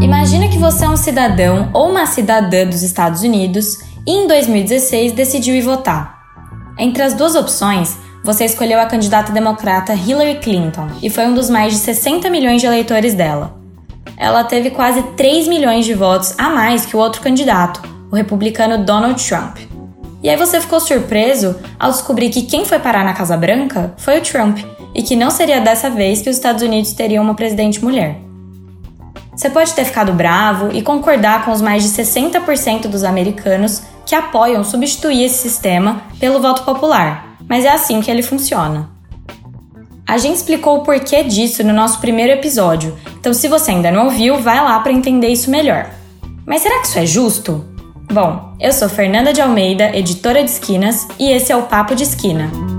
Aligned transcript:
Imagina 0.00 0.48
que 0.48 0.58
você 0.58 0.84
é 0.84 0.88
um 0.88 0.96
cidadão 0.96 1.70
ou 1.72 1.90
uma 1.90 2.06
cidadã 2.06 2.64
dos 2.64 2.82
Estados 2.82 3.22
Unidos 3.22 3.78
e 4.06 4.12
em 4.12 4.28
2016 4.28 5.12
decidiu 5.12 5.54
ir 5.54 5.62
votar. 5.62 6.22
Entre 6.78 7.02
as 7.02 7.14
duas 7.14 7.34
opções, 7.34 7.96
você 8.24 8.44
escolheu 8.44 8.78
a 8.78 8.86
candidata 8.86 9.32
democrata 9.32 9.94
Hillary 9.94 10.38
Clinton 10.38 10.88
e 11.02 11.10
foi 11.10 11.26
um 11.26 11.34
dos 11.34 11.50
mais 11.50 11.72
de 11.72 11.80
60 11.80 12.30
milhões 12.30 12.60
de 12.60 12.66
eleitores 12.66 13.14
dela. 13.14 13.56
Ela 14.16 14.44
teve 14.44 14.70
quase 14.70 15.02
3 15.16 15.48
milhões 15.48 15.84
de 15.84 15.94
votos 15.94 16.34
a 16.38 16.48
mais 16.50 16.86
que 16.86 16.96
o 16.96 17.00
outro 17.00 17.20
candidato, 17.20 17.82
o 18.10 18.14
republicano 18.14 18.84
Donald 18.84 19.20
Trump. 19.26 19.71
E 20.22 20.30
aí 20.30 20.36
você 20.36 20.60
ficou 20.60 20.78
surpreso 20.78 21.56
ao 21.78 21.90
descobrir 21.90 22.30
que 22.30 22.42
quem 22.42 22.64
foi 22.64 22.78
parar 22.78 23.04
na 23.04 23.12
Casa 23.12 23.36
Branca 23.36 23.92
foi 23.96 24.18
o 24.18 24.22
Trump 24.22 24.58
e 24.94 25.02
que 25.02 25.16
não 25.16 25.30
seria 25.30 25.60
dessa 25.60 25.90
vez 25.90 26.22
que 26.22 26.30
os 26.30 26.36
Estados 26.36 26.62
Unidos 26.62 26.92
teriam 26.92 27.24
uma 27.24 27.34
presidente 27.34 27.82
mulher. 27.84 28.18
Você 29.34 29.50
pode 29.50 29.72
ter 29.72 29.84
ficado 29.84 30.12
bravo 30.12 30.70
e 30.72 30.82
concordar 30.82 31.44
com 31.44 31.50
os 31.50 31.60
mais 31.60 31.82
de 31.82 31.88
60% 31.88 32.86
dos 32.86 33.02
americanos 33.02 33.82
que 34.06 34.14
apoiam 34.14 34.62
substituir 34.62 35.24
esse 35.24 35.38
sistema 35.38 36.02
pelo 36.20 36.40
voto 36.40 36.62
popular, 36.62 37.36
mas 37.48 37.64
é 37.64 37.70
assim 37.70 38.00
que 38.00 38.10
ele 38.10 38.22
funciona. 38.22 38.90
A 40.06 40.18
gente 40.18 40.36
explicou 40.36 40.78
o 40.78 40.82
porquê 40.82 41.24
disso 41.24 41.64
no 41.64 41.72
nosso 41.72 41.98
primeiro 41.98 42.32
episódio, 42.32 42.96
então 43.18 43.32
se 43.32 43.48
você 43.48 43.70
ainda 43.70 43.90
não 43.90 44.04
ouviu, 44.04 44.38
vai 44.38 44.62
lá 44.62 44.78
para 44.80 44.92
entender 44.92 45.28
isso 45.28 45.50
melhor. 45.50 45.88
Mas 46.44 46.60
será 46.60 46.80
que 46.80 46.88
isso 46.88 46.98
é 46.98 47.06
justo? 47.06 47.71
Bom, 48.10 48.54
eu 48.60 48.72
sou 48.72 48.88
Fernanda 48.88 49.32
de 49.32 49.40
Almeida, 49.40 49.96
editora 49.96 50.42
de 50.42 50.50
Esquinas, 50.50 51.06
e 51.18 51.30
esse 51.30 51.50
é 51.52 51.56
o 51.56 51.62
Papo 51.62 51.94
de 51.94 52.02
Esquina. 52.02 52.71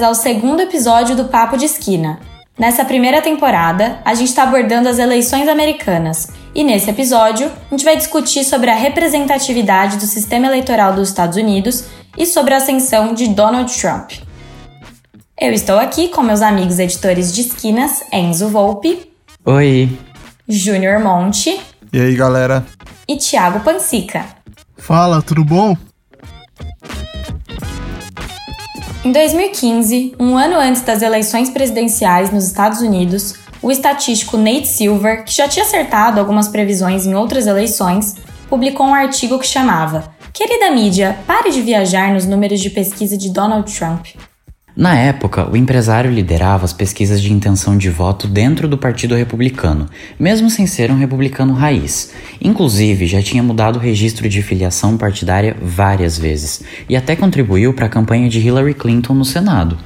Bem-vindas 0.00 0.02
ao 0.02 0.14
segundo 0.14 0.60
episódio 0.60 1.14
do 1.14 1.26
Papo 1.26 1.56
de 1.56 1.66
Esquina. 1.66 2.18
Nessa 2.58 2.84
primeira 2.84 3.20
temporada, 3.22 4.00
a 4.04 4.14
gente 4.14 4.28
está 4.28 4.44
abordando 4.44 4.88
as 4.88 4.98
eleições 4.98 5.48
americanas 5.48 6.28
e 6.54 6.64
nesse 6.64 6.90
episódio 6.90 7.46
a 7.46 7.70
gente 7.70 7.84
vai 7.84 7.96
discutir 7.96 8.44
sobre 8.44 8.70
a 8.70 8.74
representatividade 8.74 9.98
do 9.98 10.06
sistema 10.06 10.46
eleitoral 10.46 10.94
dos 10.94 11.08
Estados 11.08 11.36
Unidos 11.36 11.84
e 12.16 12.26
sobre 12.26 12.54
a 12.54 12.56
ascensão 12.56 13.14
de 13.14 13.28
Donald 13.28 13.72
Trump. 13.78 14.12
Eu 15.38 15.52
estou 15.52 15.78
aqui 15.78 16.08
com 16.08 16.22
meus 16.22 16.42
amigos 16.42 16.78
editores 16.78 17.32
de 17.32 17.42
esquinas, 17.42 18.02
Enzo 18.12 18.48
Volpe. 18.48 19.10
Oi. 19.44 19.98
Júnior 20.48 21.00
Monte. 21.00 21.60
E 21.92 22.00
aí, 22.00 22.16
galera? 22.16 22.64
E 23.06 23.16
Thiago 23.16 23.60
Pansica. 23.60 24.24
Fala, 24.76 25.20
tudo 25.22 25.44
bom? 25.44 25.76
Em 29.02 29.12
2015, 29.12 30.14
um 30.20 30.36
ano 30.36 30.56
antes 30.56 30.82
das 30.82 31.00
eleições 31.00 31.48
presidenciais 31.48 32.30
nos 32.30 32.44
Estados 32.44 32.82
Unidos, 32.82 33.34
o 33.62 33.70
estatístico 33.70 34.36
Nate 34.36 34.68
Silver, 34.68 35.24
que 35.24 35.32
já 35.32 35.48
tinha 35.48 35.64
acertado 35.64 36.20
algumas 36.20 36.48
previsões 36.48 37.06
em 37.06 37.14
outras 37.14 37.46
eleições, 37.46 38.16
publicou 38.50 38.86
um 38.86 38.94
artigo 38.94 39.38
que 39.38 39.46
chamava 39.46 40.14
Querida 40.34 40.70
mídia, 40.70 41.18
pare 41.26 41.50
de 41.50 41.62
viajar 41.62 42.12
nos 42.12 42.26
números 42.26 42.60
de 42.60 42.68
pesquisa 42.68 43.16
de 43.16 43.30
Donald 43.30 43.74
Trump. 43.74 44.06
Na 44.80 44.94
época, 44.94 45.46
o 45.46 45.58
empresário 45.58 46.10
liderava 46.10 46.64
as 46.64 46.72
pesquisas 46.72 47.20
de 47.20 47.30
intenção 47.30 47.76
de 47.76 47.90
voto 47.90 48.26
dentro 48.26 48.66
do 48.66 48.78
Partido 48.78 49.14
Republicano, 49.14 49.86
mesmo 50.18 50.48
sem 50.48 50.66
ser 50.66 50.90
um 50.90 50.96
republicano 50.96 51.52
raiz. 51.52 52.14
Inclusive, 52.40 53.06
já 53.06 53.22
tinha 53.22 53.42
mudado 53.42 53.76
o 53.76 53.78
registro 53.78 54.26
de 54.26 54.40
filiação 54.40 54.96
partidária 54.96 55.54
várias 55.60 56.16
vezes 56.16 56.62
e 56.88 56.96
até 56.96 57.14
contribuiu 57.14 57.74
para 57.74 57.84
a 57.84 57.90
campanha 57.90 58.30
de 58.30 58.40
Hillary 58.40 58.72
Clinton 58.72 59.12
no 59.12 59.24
Senado. 59.26 59.76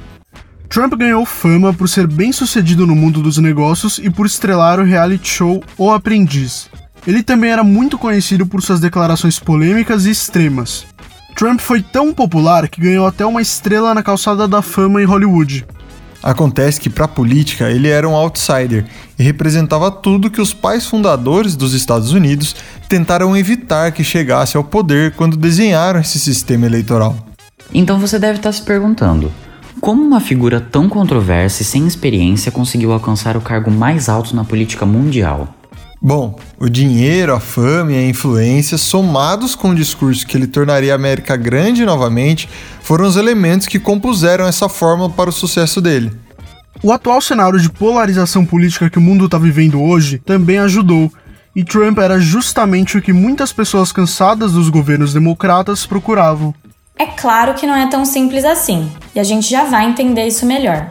Trump 0.69 0.93
ganhou 0.93 1.25
fama 1.25 1.73
por 1.73 1.89
ser 1.89 2.07
bem 2.07 2.31
sucedido 2.31 2.87
no 2.87 2.95
mundo 2.95 3.21
dos 3.21 3.37
negócios 3.37 3.99
e 4.01 4.09
por 4.09 4.25
estrelar 4.25 4.79
o 4.79 4.85
reality 4.85 5.27
show 5.27 5.61
O 5.77 5.91
Aprendiz. 5.91 6.69
Ele 7.05 7.21
também 7.21 7.51
era 7.51 7.65
muito 7.65 7.97
conhecido 7.97 8.47
por 8.47 8.61
suas 8.61 8.79
declarações 8.79 9.39
polêmicas 9.41 10.05
e 10.05 10.11
extremas. 10.11 10.87
Trump 11.35 11.59
foi 11.59 11.81
tão 11.81 12.13
popular 12.13 12.69
que 12.69 12.79
ganhou 12.79 13.05
até 13.05 13.25
uma 13.25 13.41
estrela 13.41 13.93
na 13.93 14.01
calçada 14.01 14.47
da 14.47 14.61
fama 14.61 15.01
em 15.01 15.05
Hollywood. 15.05 15.65
Acontece 16.23 16.79
que, 16.79 16.89
para 16.89 17.05
a 17.05 17.09
política, 17.09 17.69
ele 17.69 17.89
era 17.89 18.07
um 18.07 18.15
outsider 18.15 18.85
e 19.19 19.21
representava 19.21 19.91
tudo 19.91 20.31
que 20.31 20.41
os 20.41 20.53
pais 20.53 20.87
fundadores 20.87 21.55
dos 21.55 21.73
Estados 21.73 22.13
Unidos 22.13 22.55
tentaram 22.87 23.35
evitar 23.35 23.91
que 23.91 24.03
chegasse 24.03 24.55
ao 24.55 24.63
poder 24.63 25.11
quando 25.11 25.37
desenharam 25.37 25.99
esse 25.99 26.17
sistema 26.17 26.65
eleitoral. 26.65 27.15
Então 27.73 27.99
você 27.99 28.17
deve 28.17 28.37
estar 28.37 28.53
se 28.53 28.61
perguntando: 28.61 29.31
como 29.81 30.01
uma 30.01 30.19
figura 30.19 30.59
tão 30.59 30.89
controversa 30.89 31.61
e 31.61 31.65
sem 31.65 31.85
experiência 31.85 32.51
conseguiu 32.51 32.93
alcançar 32.93 33.35
o 33.37 33.41
cargo 33.41 33.69
mais 33.69 34.09
alto 34.09 34.35
na 34.35 34.43
política 34.43 34.85
mundial? 34.85 35.54
Bom, 36.07 36.37
o 36.59 36.69
dinheiro, 36.69 37.33
a 37.33 37.39
fama 37.39 37.93
e 37.93 37.97
a 37.97 38.07
influência, 38.07 38.77
somados 38.77 39.55
com 39.55 39.71
o 39.71 39.75
discurso 39.75 40.27
que 40.27 40.37
ele 40.37 40.45
tornaria 40.45 40.93
a 40.93 40.95
América 40.95 41.35
grande 41.35 41.83
novamente, 41.83 42.47
foram 42.83 43.07
os 43.07 43.17
elementos 43.17 43.65
que 43.65 43.79
compuseram 43.79 44.45
essa 44.45 44.69
fórmula 44.69 45.09
para 45.09 45.31
o 45.31 45.33
sucesso 45.33 45.81
dele. 45.81 46.11
O 46.83 46.91
atual 46.91 47.19
cenário 47.21 47.59
de 47.59 47.71
polarização 47.71 48.45
política 48.45 48.87
que 48.87 48.99
o 48.99 49.01
mundo 49.01 49.25
está 49.25 49.39
vivendo 49.39 49.81
hoje 49.81 50.19
também 50.19 50.59
ajudou, 50.59 51.11
e 51.55 51.63
Trump 51.63 51.97
era 51.97 52.19
justamente 52.19 52.99
o 52.99 53.01
que 53.01 53.11
muitas 53.11 53.51
pessoas 53.51 53.91
cansadas 53.91 54.51
dos 54.51 54.69
governos 54.69 55.11
democratas 55.11 55.87
procuravam. 55.87 56.53
É 56.99 57.07
claro 57.07 57.55
que 57.55 57.65
não 57.65 57.75
é 57.75 57.89
tão 57.89 58.05
simples 58.05 58.45
assim, 58.45 58.91
e 59.15 59.19
a 59.19 59.23
gente 59.23 59.49
já 59.49 59.63
vai 59.63 59.89
entender 59.89 60.27
isso 60.27 60.45
melhor. 60.45 60.87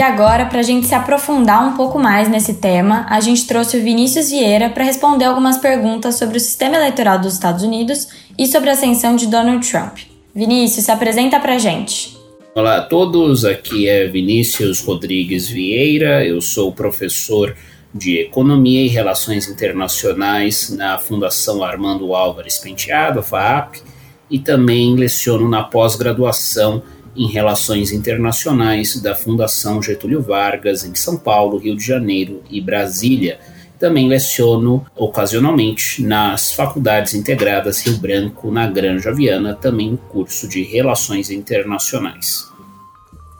E 0.00 0.02
agora, 0.02 0.46
para 0.46 0.60
a 0.60 0.62
gente 0.62 0.86
se 0.86 0.94
aprofundar 0.94 1.62
um 1.62 1.76
pouco 1.76 1.98
mais 1.98 2.26
nesse 2.26 2.54
tema, 2.54 3.04
a 3.10 3.20
gente 3.20 3.46
trouxe 3.46 3.76
o 3.76 3.82
Vinícius 3.82 4.30
Vieira 4.30 4.70
para 4.70 4.82
responder 4.82 5.26
algumas 5.26 5.58
perguntas 5.58 6.14
sobre 6.14 6.38
o 6.38 6.40
sistema 6.40 6.76
eleitoral 6.76 7.18
dos 7.18 7.34
Estados 7.34 7.62
Unidos 7.62 8.08
e 8.38 8.46
sobre 8.46 8.70
a 8.70 8.72
ascensão 8.72 9.14
de 9.14 9.26
Donald 9.26 9.70
Trump. 9.70 9.98
Vinícius, 10.34 10.86
se 10.86 10.90
apresenta 10.90 11.38
para 11.38 11.56
a 11.56 11.58
gente. 11.58 12.16
Olá 12.54 12.78
a 12.78 12.80
todos, 12.80 13.44
aqui 13.44 13.90
é 13.90 14.06
Vinícius 14.06 14.80
Rodrigues 14.80 15.50
Vieira, 15.50 16.24
eu 16.24 16.40
sou 16.40 16.72
professor 16.72 17.54
de 17.92 18.20
Economia 18.20 18.82
e 18.82 18.88
Relações 18.88 19.50
Internacionais 19.50 20.70
na 20.70 20.96
Fundação 20.96 21.62
Armando 21.62 22.14
Álvares 22.14 22.56
Penteado, 22.56 23.22
FAAP, 23.22 23.82
e 24.30 24.38
também 24.38 24.96
leciono 24.96 25.46
na 25.46 25.62
pós-graduação 25.62 26.82
em 27.20 27.26
Relações 27.26 27.92
Internacionais 27.92 28.98
da 29.02 29.14
Fundação 29.14 29.82
Getúlio 29.82 30.22
Vargas, 30.22 30.86
em 30.86 30.94
São 30.94 31.18
Paulo, 31.18 31.58
Rio 31.58 31.76
de 31.76 31.84
Janeiro 31.84 32.42
e 32.48 32.62
Brasília. 32.62 33.38
Também 33.78 34.08
leciono 34.08 34.86
ocasionalmente 34.96 36.02
nas 36.02 36.50
Faculdades 36.52 37.12
Integradas 37.14 37.84
Rio 37.86 37.98
Branco, 37.98 38.50
na 38.50 38.66
Granja 38.66 39.12
Viana, 39.12 39.54
também 39.54 39.90
no 39.90 39.98
curso 39.98 40.48
de 40.48 40.62
Relações 40.62 41.30
Internacionais. 41.30 42.48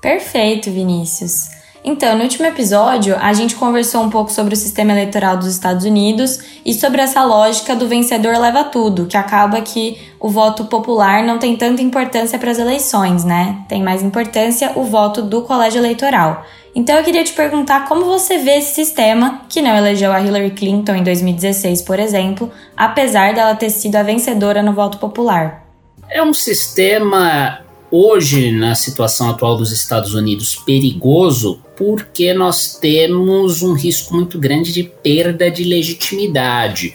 Perfeito, 0.03 0.71
Vinícius. 0.71 1.60
Então, 1.83 2.17
no 2.17 2.25
último 2.25 2.47
episódio, 2.47 3.17
a 3.19 3.33
gente 3.33 3.55
conversou 3.55 4.03
um 4.03 4.11
pouco 4.11 4.31
sobre 4.31 4.53
o 4.53 4.57
sistema 4.57 4.93
eleitoral 4.93 5.37
dos 5.37 5.47
Estados 5.47 5.85
Unidos 5.85 6.39
e 6.65 6.75
sobre 6.75 7.01
essa 7.01 7.25
lógica 7.25 7.75
do 7.75 7.89
vencedor 7.89 8.37
leva 8.39 8.65
tudo, 8.65 9.07
que 9.07 9.17
acaba 9.17 9.61
que 9.63 9.99
o 10.19 10.29
voto 10.29 10.67
popular 10.67 11.25
não 11.25 11.39
tem 11.39 11.57
tanta 11.57 11.81
importância 11.81 12.39
para 12.39 12.51
as 12.51 12.59
eleições, 12.59 13.25
né? 13.25 13.65
Tem 13.67 13.83
mais 13.83 14.03
importância 14.03 14.73
o 14.77 14.85
voto 14.85 15.23
do 15.23 15.43
colégio 15.43 15.81
eleitoral. 15.81 16.45
Então 16.75 16.97
eu 16.97 17.03
queria 17.03 17.25
te 17.25 17.33
perguntar 17.33 17.89
como 17.89 18.05
você 18.05 18.39
vê 18.39 18.59
esse 18.59 18.75
sistema, 18.75 19.43
que 19.49 19.63
não 19.63 19.75
elegeu 19.75 20.13
a 20.13 20.21
Hillary 20.21 20.51
Clinton 20.51 20.97
em 20.97 21.03
2016, 21.03 21.83
por 21.83 21.99
exemplo, 21.99 22.51
apesar 22.77 23.35
dela 23.35 23.57
ter 23.57 23.71
sido 23.71 23.97
a 23.97 24.03
vencedora 24.03 24.63
no 24.63 24.73
voto 24.73 24.99
popular. 24.99 25.67
É 26.09 26.23
um 26.23 26.33
sistema 26.33 27.61
hoje, 27.91 28.53
na 28.53 28.75
situação 28.75 29.31
atual 29.31 29.57
dos 29.57 29.73
Estados 29.73 30.15
Unidos, 30.15 30.55
perigoso 30.55 31.61
porque 31.77 32.35
nós 32.35 32.79
temos 32.79 33.63
um 33.63 33.73
risco 33.73 34.15
muito 34.15 34.39
grande 34.39 34.71
de 34.71 34.83
perda 34.83 35.51
de 35.51 35.65
legitimidade. 35.65 36.95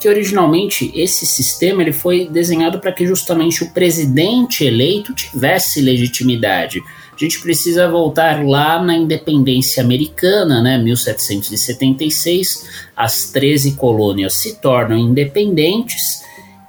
Que 0.00 0.08
originalmente 0.08 0.90
esse 0.92 1.24
sistema 1.24 1.82
ele 1.82 1.92
foi 1.92 2.28
desenhado 2.28 2.80
para 2.80 2.90
que 2.90 3.06
justamente 3.06 3.62
o 3.62 3.70
presidente 3.72 4.64
eleito 4.64 5.14
tivesse 5.14 5.80
legitimidade. 5.80 6.82
A 7.14 7.16
gente 7.16 7.40
precisa 7.40 7.88
voltar 7.88 8.44
lá 8.44 8.82
na 8.82 8.96
independência 8.96 9.84
americana, 9.84 10.60
né, 10.60 10.78
1776, 10.78 12.68
as 12.96 13.30
13 13.30 13.76
colônias 13.76 14.34
se 14.34 14.56
tornam 14.56 14.98
independentes 14.98 16.23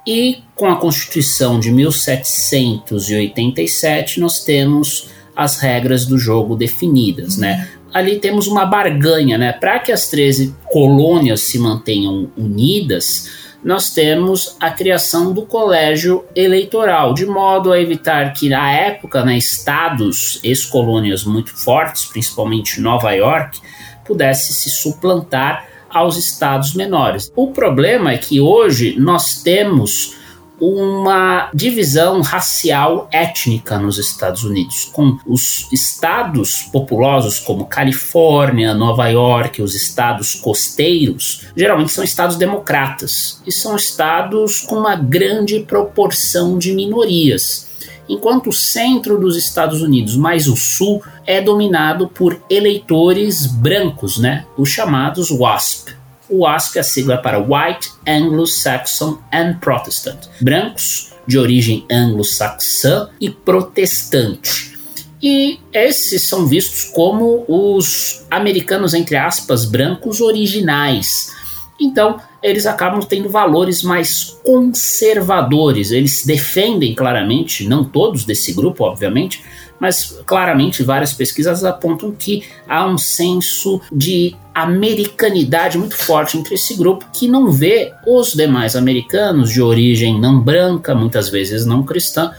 e 0.06 0.42
com 0.54 0.70
a 0.70 0.76
Constituição 0.76 1.58
de 1.58 1.72
1787 1.72 4.20
nós 4.20 4.44
temos 4.44 5.08
as 5.34 5.58
regras 5.58 6.06
do 6.06 6.16
jogo 6.18 6.54
definidas, 6.54 7.36
né? 7.36 7.68
Ali 7.92 8.18
temos 8.18 8.46
uma 8.46 8.64
barganha, 8.64 9.36
né? 9.36 9.52
Para 9.52 9.80
que 9.80 9.92
as 9.92 10.08
13 10.08 10.54
colônias 10.64 11.42
se 11.42 11.58
mantenham 11.58 12.30
unidas, 12.36 13.44
nós 13.62 13.90
temos 13.90 14.56
a 14.60 14.70
criação 14.70 15.32
do 15.32 15.42
colégio 15.42 16.24
eleitoral, 16.34 17.12
de 17.12 17.26
modo 17.26 17.70
a 17.72 17.80
evitar 17.80 18.32
que, 18.32 18.48
na 18.48 18.70
época, 18.70 19.24
né, 19.24 19.36
estados, 19.36 20.38
ex-colônias 20.44 21.24
muito 21.24 21.52
fortes, 21.54 22.04
principalmente 22.04 22.80
Nova 22.80 23.10
York, 23.12 23.58
pudesse 24.04 24.54
se 24.54 24.70
suplantar 24.70 25.66
aos 25.90 26.16
estados 26.16 26.74
menores. 26.74 27.30
O 27.34 27.52
problema 27.52 28.12
é 28.12 28.18
que 28.18 28.40
hoje 28.40 28.96
nós 28.98 29.42
temos 29.42 30.16
uma 30.60 31.50
divisão 31.52 32.22
racial 32.22 33.08
étnica 33.12 33.78
nos 33.78 33.98
Estados 33.98 34.42
Unidos, 34.42 34.90
com 34.92 35.18
os 35.26 35.70
estados 35.70 36.62
populosos 36.72 37.38
como 37.38 37.66
Califórnia, 37.66 38.74
Nova 38.74 39.06
York, 39.08 39.60
os 39.60 39.74
estados 39.74 40.34
costeiros, 40.34 41.46
geralmente 41.54 41.92
são 41.92 42.02
estados 42.02 42.36
democratas 42.36 43.40
e 43.46 43.52
são 43.52 43.76
estados 43.76 44.62
com 44.62 44.76
uma 44.76 44.96
grande 44.96 45.60
proporção 45.60 46.58
de 46.58 46.72
minorias. 46.72 47.65
Enquanto 48.08 48.50
o 48.50 48.52
centro 48.52 49.18
dos 49.18 49.36
Estados 49.36 49.82
Unidos, 49.82 50.16
mais 50.16 50.48
o 50.48 50.56
sul, 50.56 51.02
é 51.26 51.40
dominado 51.40 52.08
por 52.08 52.40
eleitores 52.48 53.46
brancos, 53.46 54.18
né? 54.18 54.46
Os 54.56 54.68
chamados 54.68 55.30
WASP. 55.30 55.94
O 56.28 56.38
WASP 56.38 56.76
é 56.76 56.80
a 56.80 56.84
sigla 56.84 57.18
para 57.18 57.38
White, 57.38 57.90
Anglo-Saxon 58.06 59.18
and 59.32 59.54
Protestant. 59.60 60.18
Brancos 60.40 61.12
de 61.26 61.38
origem 61.38 61.84
anglo-saxã 61.90 63.08
e 63.20 63.28
protestante. 63.30 64.76
E 65.22 65.58
esses 65.72 66.22
são 66.22 66.46
vistos 66.46 66.84
como 66.84 67.44
os 67.48 68.24
americanos, 68.30 68.94
entre 68.94 69.16
aspas, 69.16 69.64
brancos 69.64 70.20
originais. 70.20 71.34
Então, 71.80 72.18
eles 72.42 72.66
acabam 72.66 73.00
tendo 73.00 73.28
valores 73.28 73.82
mais 73.82 74.38
conservadores. 74.42 75.90
Eles 75.90 76.24
defendem 76.24 76.94
claramente, 76.94 77.68
não 77.68 77.84
todos 77.84 78.24
desse 78.24 78.52
grupo, 78.52 78.84
obviamente, 78.84 79.44
mas 79.78 80.18
claramente 80.24 80.82
várias 80.82 81.12
pesquisas 81.12 81.64
apontam 81.64 82.10
que 82.12 82.44
há 82.66 82.86
um 82.86 82.96
senso 82.96 83.80
de 83.92 84.34
americanidade 84.54 85.76
muito 85.76 85.96
forte 85.96 86.38
entre 86.38 86.54
esse 86.54 86.74
grupo 86.74 87.04
que 87.12 87.28
não 87.28 87.52
vê 87.52 87.92
os 88.06 88.32
demais 88.32 88.74
americanos 88.74 89.52
de 89.52 89.60
origem 89.60 90.18
não 90.18 90.40
branca, 90.40 90.94
muitas 90.94 91.28
vezes 91.28 91.66
não 91.66 91.82
cristã, 91.82 92.32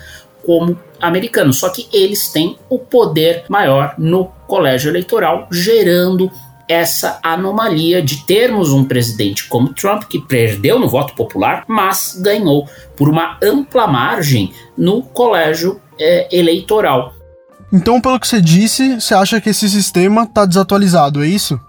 como 0.44 0.80
americanos. 1.00 1.58
Só 1.60 1.70
que 1.70 1.88
eles 1.94 2.30
têm 2.30 2.58
o 2.70 2.80
poder 2.80 3.44
maior 3.50 3.94
no 3.98 4.26
colégio 4.48 4.90
eleitoral, 4.90 5.48
gerando 5.52 6.32
essa 6.68 7.20
anomalia 7.24 8.02
de 8.02 8.26
termos 8.26 8.72
um 8.72 8.84
presidente 8.84 9.48
como 9.48 9.74
Trump, 9.74 10.04
que 10.04 10.20
perdeu 10.20 10.80
no 10.80 10.88
voto 10.88 11.14
popular, 11.14 11.64
mas 11.68 12.20
ganhou 12.22 12.68
por 12.96 13.10
uma 13.10 13.38
ampla 13.42 13.88
margem 13.88 14.52
no 14.78 15.02
colégio 15.02 15.80
é, 16.00 16.28
eleitoral. 16.38 17.14
Então, 17.72 18.00
pelo 18.00 18.20
que 18.20 18.28
você 18.28 18.42
disse, 18.42 19.00
você 19.00 19.14
acha 19.14 19.42
que 19.42 19.50
esse 19.50 19.70
sistema 19.70 20.24
está 20.24 20.46
desatualizado, 20.46 21.24
é 21.24 21.28
isso? 21.28 21.60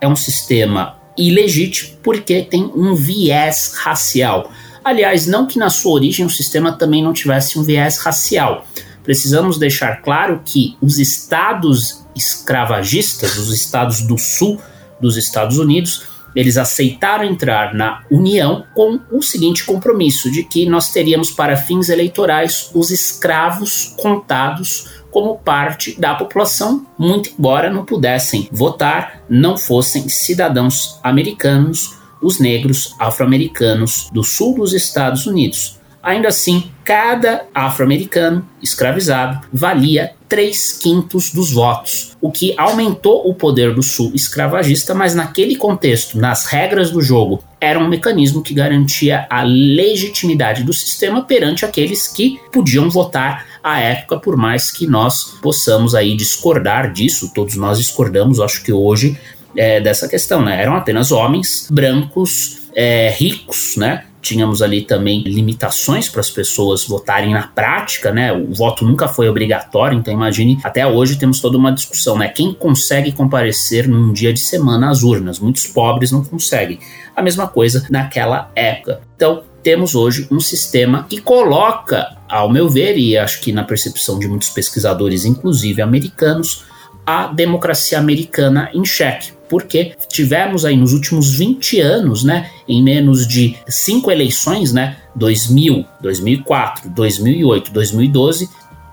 É 0.00 0.08
um 0.08 0.16
sistema 0.16 0.96
ilegítimo 1.16 1.96
porque 2.02 2.42
tem 2.42 2.70
um 2.74 2.94
viés 2.94 3.74
racial. 3.76 4.50
Aliás, 4.84 5.26
não 5.26 5.46
que 5.46 5.58
na 5.58 5.70
sua 5.70 5.92
origem 5.92 6.24
o 6.24 6.30
sistema 6.30 6.72
também 6.72 7.02
não 7.02 7.12
tivesse 7.12 7.58
um 7.58 7.62
viés 7.62 7.98
racial. 7.98 8.64
Precisamos 9.02 9.58
deixar 9.58 10.02
claro 10.02 10.42
que 10.44 10.76
os 10.80 10.98
estados 10.98 12.05
escravagistas, 12.16 13.36
os 13.36 13.52
estados 13.52 14.00
do 14.00 14.18
sul 14.18 14.60
dos 15.00 15.16
Estados 15.16 15.58
Unidos, 15.58 16.04
eles 16.34 16.56
aceitaram 16.56 17.24
entrar 17.24 17.74
na 17.74 18.02
União 18.10 18.64
com 18.74 19.00
o 19.10 19.22
seguinte 19.22 19.64
compromisso: 19.64 20.30
de 20.30 20.44
que 20.44 20.66
nós 20.66 20.90
teríamos 20.90 21.30
para 21.30 21.56
fins 21.56 21.88
eleitorais 21.88 22.70
os 22.74 22.90
escravos 22.90 23.94
contados 23.96 24.96
como 25.10 25.38
parte 25.38 25.98
da 25.98 26.14
população, 26.14 26.86
muito 26.98 27.30
embora 27.38 27.70
não 27.70 27.86
pudessem 27.86 28.48
votar, 28.52 29.22
não 29.30 29.56
fossem 29.56 30.10
cidadãos 30.10 31.00
americanos, 31.02 31.96
os 32.20 32.38
negros 32.38 32.94
afro-americanos 32.98 34.10
do 34.12 34.22
sul 34.22 34.54
dos 34.56 34.74
Estados 34.74 35.26
Unidos. 35.26 35.80
Ainda 36.02 36.28
assim, 36.28 36.70
cada 36.84 37.46
afro-americano 37.54 38.46
escravizado 38.62 39.40
valia 39.50 40.14
3 40.28 40.78
quintos 40.80 41.30
dos 41.30 41.52
votos, 41.52 42.16
o 42.20 42.30
que 42.30 42.54
aumentou 42.56 43.28
o 43.28 43.34
poder 43.34 43.74
do 43.74 43.82
sul 43.82 44.12
escravagista, 44.14 44.94
mas 44.94 45.14
naquele 45.14 45.56
contexto, 45.56 46.18
nas 46.18 46.46
regras 46.46 46.90
do 46.90 47.00
jogo, 47.00 47.42
era 47.60 47.78
um 47.78 47.88
mecanismo 47.88 48.42
que 48.42 48.54
garantia 48.54 49.26
a 49.30 49.42
legitimidade 49.42 50.62
do 50.62 50.72
sistema 50.72 51.22
perante 51.22 51.64
aqueles 51.64 52.08
que 52.08 52.38
podiam 52.52 52.90
votar 52.90 53.46
à 53.62 53.80
época, 53.80 54.18
por 54.18 54.36
mais 54.36 54.70
que 54.70 54.86
nós 54.86 55.24
possamos 55.42 55.94
aí 55.94 56.16
discordar 56.16 56.92
disso, 56.92 57.32
todos 57.34 57.56
nós 57.56 57.78
discordamos, 57.78 58.38
acho 58.38 58.62
que 58.62 58.72
hoje, 58.72 59.18
é, 59.56 59.80
dessa 59.80 60.06
questão, 60.06 60.42
né? 60.42 60.62
Eram 60.62 60.76
apenas 60.76 61.10
homens 61.10 61.66
brancos, 61.70 62.58
é, 62.74 63.10
ricos, 63.10 63.74
né? 63.76 64.04
Tínhamos 64.26 64.60
ali 64.60 64.82
também 64.82 65.22
limitações 65.22 66.08
para 66.08 66.20
as 66.20 66.30
pessoas 66.30 66.84
votarem 66.84 67.32
na 67.32 67.46
prática, 67.46 68.10
né? 68.10 68.32
O 68.32 68.52
voto 68.52 68.84
nunca 68.84 69.06
foi 69.06 69.28
obrigatório, 69.28 69.96
então 69.96 70.12
imagine, 70.12 70.58
até 70.64 70.86
hoje 70.86 71.16
temos 71.16 71.40
toda 71.40 71.56
uma 71.56 71.70
discussão, 71.70 72.18
né? 72.18 72.28
Quem 72.28 72.52
consegue 72.52 73.12
comparecer 73.12 73.88
num 73.88 74.12
dia 74.12 74.32
de 74.32 74.40
semana 74.40 74.90
às 74.90 75.02
urnas? 75.02 75.38
Muitos 75.38 75.66
pobres 75.66 76.10
não 76.10 76.24
conseguem. 76.24 76.80
A 77.14 77.22
mesma 77.22 77.46
coisa 77.46 77.86
naquela 77.88 78.50
época. 78.54 79.00
Então, 79.14 79.42
temos 79.62 79.94
hoje 79.94 80.26
um 80.30 80.40
sistema 80.40 81.06
que 81.08 81.20
coloca, 81.20 82.16
ao 82.28 82.50
meu 82.50 82.68
ver, 82.68 82.96
e 82.98 83.16
acho 83.16 83.40
que 83.40 83.52
na 83.52 83.64
percepção 83.64 84.18
de 84.18 84.28
muitos 84.28 84.50
pesquisadores, 84.50 85.24
inclusive 85.24 85.80
americanos, 85.80 86.64
a 87.04 87.28
democracia 87.28 87.98
americana 87.98 88.70
em 88.74 88.84
xeque 88.84 89.35
porque 89.48 89.92
tivemos 90.08 90.64
aí 90.64 90.76
nos 90.76 90.92
últimos 90.92 91.34
20 91.34 91.80
anos, 91.80 92.24
né, 92.24 92.50
em 92.68 92.82
menos 92.82 93.26
de 93.26 93.56
cinco 93.68 94.10
eleições, 94.10 94.72
né, 94.72 94.96
2000, 95.14 95.84
2004, 96.00 96.90
2008, 96.90 97.72
2012, 97.72 98.48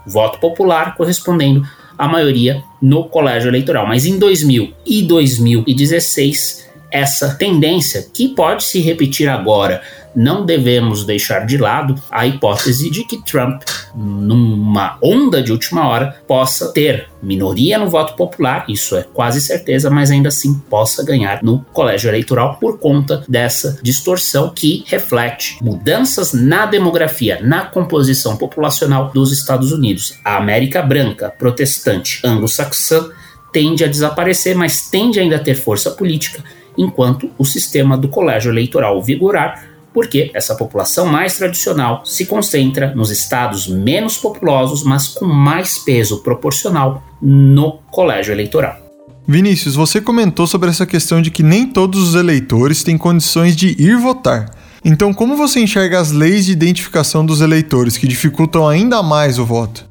voto 0.05 0.39
popular 0.39 0.95
correspondendo 0.95 1.65
à 1.97 2.07
maioria 2.07 2.61
no 2.81 3.05
colégio 3.05 3.49
eleitoral. 3.49 3.87
Mas 3.87 4.05
em 4.05 4.17
2000 4.17 4.73
e 4.85 5.01
2016, 5.03 6.63
essa 6.91 7.33
tendência 7.35 8.07
que 8.13 8.29
pode 8.29 8.63
se 8.63 8.79
repetir 8.79 9.27
agora 9.27 9.81
não 10.15 10.45
devemos 10.45 11.05
deixar 11.05 11.45
de 11.45 11.57
lado 11.57 11.95
a 12.09 12.25
hipótese 12.25 12.89
de 12.89 13.03
que 13.03 13.23
Trump, 13.23 13.61
numa 13.95 14.97
onda 15.01 15.41
de 15.41 15.51
última 15.51 15.87
hora, 15.87 16.15
possa 16.27 16.71
ter 16.71 17.07
minoria 17.21 17.77
no 17.77 17.89
voto 17.89 18.15
popular, 18.15 18.65
isso 18.67 18.95
é 18.95 19.03
quase 19.03 19.41
certeza, 19.41 19.89
mas 19.89 20.11
ainda 20.11 20.29
assim 20.29 20.53
possa 20.69 21.03
ganhar 21.03 21.41
no 21.41 21.59
colégio 21.73 22.09
eleitoral 22.09 22.57
por 22.59 22.77
conta 22.77 23.23
dessa 23.27 23.79
distorção 23.81 24.49
que 24.49 24.83
reflete 24.87 25.57
mudanças 25.61 26.33
na 26.33 26.65
demografia, 26.65 27.39
na 27.41 27.65
composição 27.65 28.35
populacional 28.35 29.11
dos 29.13 29.31
Estados 29.31 29.71
Unidos. 29.71 30.19
A 30.23 30.37
América 30.37 30.81
branca, 30.81 31.29
protestante, 31.29 32.19
anglo-saxã 32.23 33.09
tende 33.51 33.83
a 33.83 33.87
desaparecer, 33.87 34.55
mas 34.55 34.89
tende 34.89 35.19
ainda 35.19 35.35
a 35.35 35.39
ter 35.39 35.55
força 35.55 35.91
política, 35.91 36.43
enquanto 36.77 37.29
o 37.37 37.45
sistema 37.45 37.95
do 37.95 38.07
colégio 38.07 38.51
eleitoral 38.51 39.01
vigorar 39.01 39.72
porque 39.93 40.31
essa 40.33 40.55
população 40.55 41.05
mais 41.05 41.37
tradicional 41.37 42.03
se 42.05 42.25
concentra 42.25 42.93
nos 42.95 43.11
estados 43.11 43.67
menos 43.67 44.17
populosos, 44.17 44.83
mas 44.83 45.07
com 45.07 45.25
mais 45.25 45.77
peso 45.77 46.21
proporcional 46.23 47.03
no 47.21 47.79
colégio 47.91 48.33
eleitoral. 48.33 48.77
Vinícius, 49.25 49.75
você 49.75 50.01
comentou 50.01 50.45
sobre 50.47 50.69
essa 50.69 50.85
questão 50.85 51.21
de 51.21 51.31
que 51.31 51.43
nem 51.43 51.67
todos 51.67 52.09
os 52.09 52.15
eleitores 52.15 52.83
têm 52.83 52.97
condições 52.97 53.55
de 53.55 53.69
ir 53.81 53.97
votar. 53.97 54.49
Então, 54.83 55.13
como 55.13 55.37
você 55.37 55.61
enxerga 55.61 55.99
as 55.99 56.11
leis 56.11 56.45
de 56.45 56.51
identificação 56.51 57.25
dos 57.25 57.39
eleitores 57.39 57.95
que 57.95 58.05
dificultam 58.05 58.67
ainda 58.67 59.01
mais 59.01 59.39
o 59.39 59.45
voto? 59.45 59.87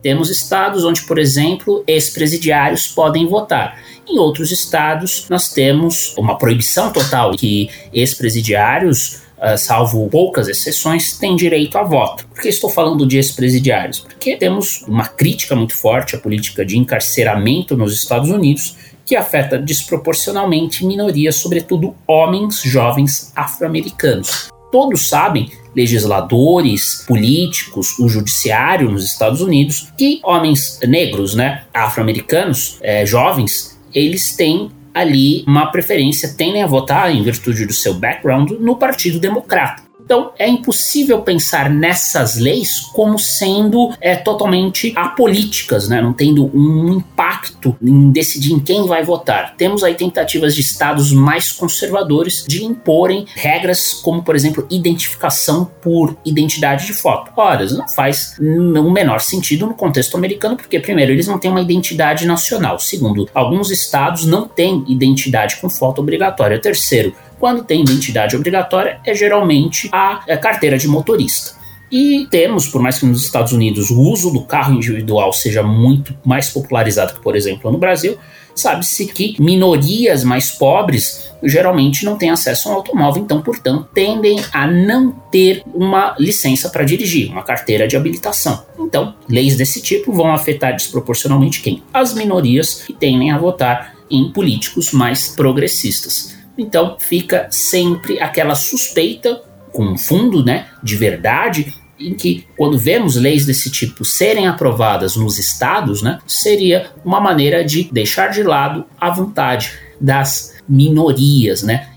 Temos 0.00 0.30
estados 0.30 0.84
onde, 0.84 1.02
por 1.02 1.18
exemplo, 1.18 1.82
ex-presidiários 1.86 2.86
podem 2.86 3.26
votar. 3.26 3.76
Em 4.08 4.18
outros 4.18 4.50
estados, 4.50 5.26
nós 5.28 5.52
temos 5.52 6.14
uma 6.16 6.38
proibição 6.38 6.92
total 6.92 7.32
que 7.32 7.68
ex-presidiários 7.92 9.19
salvo 9.56 10.08
poucas 10.08 10.48
exceções, 10.48 11.18
têm 11.18 11.36
direito 11.36 11.76
a 11.78 11.82
voto. 11.82 12.26
Por 12.26 12.42
que 12.42 12.48
estou 12.48 12.70
falando 12.70 13.06
de 13.06 13.16
ex-presidiários? 13.16 14.00
Porque 14.00 14.36
temos 14.36 14.82
uma 14.82 15.06
crítica 15.06 15.56
muito 15.56 15.74
forte 15.74 16.14
à 16.14 16.18
política 16.18 16.64
de 16.64 16.78
encarceramento 16.78 17.76
nos 17.76 17.94
Estados 17.94 18.30
Unidos, 18.30 18.76
que 19.04 19.16
afeta 19.16 19.58
desproporcionalmente 19.58 20.86
minorias, 20.86 21.36
sobretudo 21.36 21.96
homens 22.06 22.62
jovens 22.62 23.32
afro-americanos. 23.34 24.48
Todos 24.70 25.08
sabem, 25.08 25.50
legisladores, 25.74 27.04
políticos, 27.08 27.98
o 27.98 28.08
judiciário 28.08 28.88
nos 28.88 29.04
Estados 29.04 29.40
Unidos, 29.40 29.88
que 29.98 30.20
homens 30.22 30.78
negros, 30.86 31.34
né, 31.34 31.64
afro-americanos, 31.74 32.78
é, 32.80 33.04
jovens, 33.04 33.80
eles 33.92 34.36
têm 34.36 34.70
ali 34.94 35.44
uma 35.46 35.70
preferência, 35.70 36.34
tendem 36.36 36.62
a 36.62 36.66
votar, 36.66 37.14
em 37.14 37.22
virtude 37.22 37.66
do 37.66 37.72
seu 37.72 37.94
background, 37.94 38.52
no 38.52 38.76
Partido 38.76 39.18
Democrata. 39.18 39.89
Então, 40.10 40.32
é 40.40 40.48
impossível 40.48 41.22
pensar 41.22 41.70
nessas 41.70 42.36
leis 42.36 42.80
como 42.80 43.16
sendo 43.16 43.94
é, 44.00 44.16
totalmente 44.16 44.92
apolíticas, 44.96 45.88
né? 45.88 46.02
não 46.02 46.12
tendo 46.12 46.50
um 46.52 46.94
impacto 46.94 47.76
em 47.80 48.10
decidir 48.10 48.52
em 48.52 48.58
quem 48.58 48.88
vai 48.88 49.04
votar. 49.04 49.54
Temos 49.56 49.84
aí 49.84 49.94
tentativas 49.94 50.56
de 50.56 50.62
estados 50.62 51.12
mais 51.12 51.52
conservadores 51.52 52.44
de 52.44 52.64
imporem 52.64 53.24
regras 53.36 53.92
como, 53.92 54.20
por 54.24 54.34
exemplo, 54.34 54.66
identificação 54.68 55.70
por 55.80 56.16
identidade 56.24 56.86
de 56.86 56.92
foto. 56.92 57.30
Ora, 57.36 57.64
não 57.66 57.88
faz 57.88 58.34
o 58.40 58.90
menor 58.90 59.20
sentido 59.20 59.64
no 59.64 59.74
contexto 59.74 60.16
americano, 60.16 60.56
porque, 60.56 60.80
primeiro, 60.80 61.12
eles 61.12 61.28
não 61.28 61.38
têm 61.38 61.52
uma 61.52 61.60
identidade 61.60 62.26
nacional. 62.26 62.80
Segundo, 62.80 63.28
alguns 63.32 63.70
estados 63.70 64.26
não 64.26 64.48
têm 64.48 64.84
identidade 64.88 65.58
com 65.60 65.70
foto 65.70 66.00
obrigatória. 66.00 66.60
Terceiro, 66.60 67.14
quando 67.40 67.64
tem 67.64 67.80
identidade 67.80 68.36
obrigatória, 68.36 69.00
é 69.04 69.14
geralmente 69.14 69.88
a, 69.90 70.22
a 70.28 70.36
carteira 70.36 70.78
de 70.78 70.86
motorista. 70.86 71.58
E 71.90 72.28
temos, 72.30 72.68
por 72.68 72.80
mais 72.80 72.98
que 72.98 73.06
nos 73.06 73.24
Estados 73.24 73.52
Unidos 73.52 73.90
o 73.90 73.98
uso 73.98 74.30
do 74.30 74.42
carro 74.42 74.74
individual 74.74 75.32
seja 75.32 75.62
muito 75.62 76.14
mais 76.24 76.48
popularizado 76.50 77.14
que, 77.14 77.20
por 77.20 77.34
exemplo, 77.34 77.72
no 77.72 77.78
Brasil, 77.78 78.16
sabe-se 78.54 79.06
que 79.06 79.34
minorias 79.40 80.22
mais 80.22 80.52
pobres 80.52 81.32
geralmente 81.42 82.04
não 82.04 82.16
têm 82.16 82.30
acesso 82.30 82.68
a 82.68 82.72
um 82.72 82.74
automóvel, 82.76 83.22
então, 83.22 83.40
portanto, 83.40 83.88
tendem 83.92 84.38
a 84.52 84.66
não 84.66 85.10
ter 85.32 85.64
uma 85.74 86.14
licença 86.18 86.68
para 86.68 86.84
dirigir, 86.84 87.30
uma 87.30 87.42
carteira 87.42 87.88
de 87.88 87.96
habilitação. 87.96 88.62
Então, 88.78 89.14
leis 89.28 89.56
desse 89.56 89.80
tipo 89.82 90.12
vão 90.12 90.32
afetar 90.32 90.76
desproporcionalmente 90.76 91.62
quem? 91.62 91.82
As 91.92 92.14
minorias 92.14 92.82
que 92.86 92.92
tendem 92.92 93.32
a 93.32 93.38
votar 93.38 93.94
em 94.10 94.30
políticos 94.30 94.92
mais 94.92 95.28
progressistas. 95.28 96.39
Então 96.60 96.96
fica 97.00 97.48
sempre 97.50 98.20
aquela 98.20 98.54
suspeita 98.54 99.40
com 99.72 99.96
fundo, 99.96 100.44
né, 100.44 100.66
de 100.82 100.94
verdade, 100.94 101.72
em 101.98 102.12
que 102.12 102.46
quando 102.56 102.78
vemos 102.78 103.16
leis 103.16 103.46
desse 103.46 103.70
tipo 103.70 104.04
serem 104.04 104.46
aprovadas 104.46 105.16
nos 105.16 105.38
estados, 105.38 106.02
né, 106.02 106.18
seria 106.26 106.90
uma 107.02 107.20
maneira 107.20 107.64
de 107.64 107.84
deixar 107.90 108.28
de 108.28 108.42
lado 108.42 108.84
a 109.00 109.10
vontade 109.10 109.72
das 109.98 110.54
minorias, 110.68 111.62
né? 111.62 111.88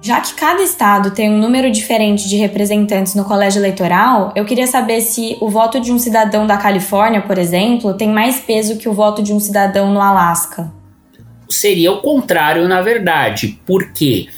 Já 0.00 0.20
que 0.20 0.34
cada 0.34 0.62
estado 0.62 1.12
tem 1.12 1.30
um 1.30 1.38
número 1.38 1.70
diferente 1.70 2.28
de 2.28 2.36
representantes 2.36 3.14
no 3.14 3.24
colégio 3.24 3.60
eleitoral, 3.60 4.32
eu 4.34 4.44
queria 4.44 4.66
saber 4.66 5.00
se 5.00 5.36
o 5.40 5.48
voto 5.48 5.80
de 5.80 5.92
um 5.92 5.98
cidadão 5.98 6.44
da 6.44 6.56
Califórnia, 6.56 7.22
por 7.22 7.38
exemplo, 7.38 7.94
tem 7.94 8.08
mais 8.08 8.40
peso 8.40 8.78
que 8.78 8.88
o 8.88 8.92
voto 8.92 9.22
de 9.22 9.32
um 9.32 9.38
cidadão 9.38 9.92
no 9.92 10.00
Alasca 10.00 10.81
seria 11.52 11.92
o 11.92 12.00
contrário, 12.00 12.66
na 12.66 12.80
verdade. 12.80 13.58
Porque 13.66 14.28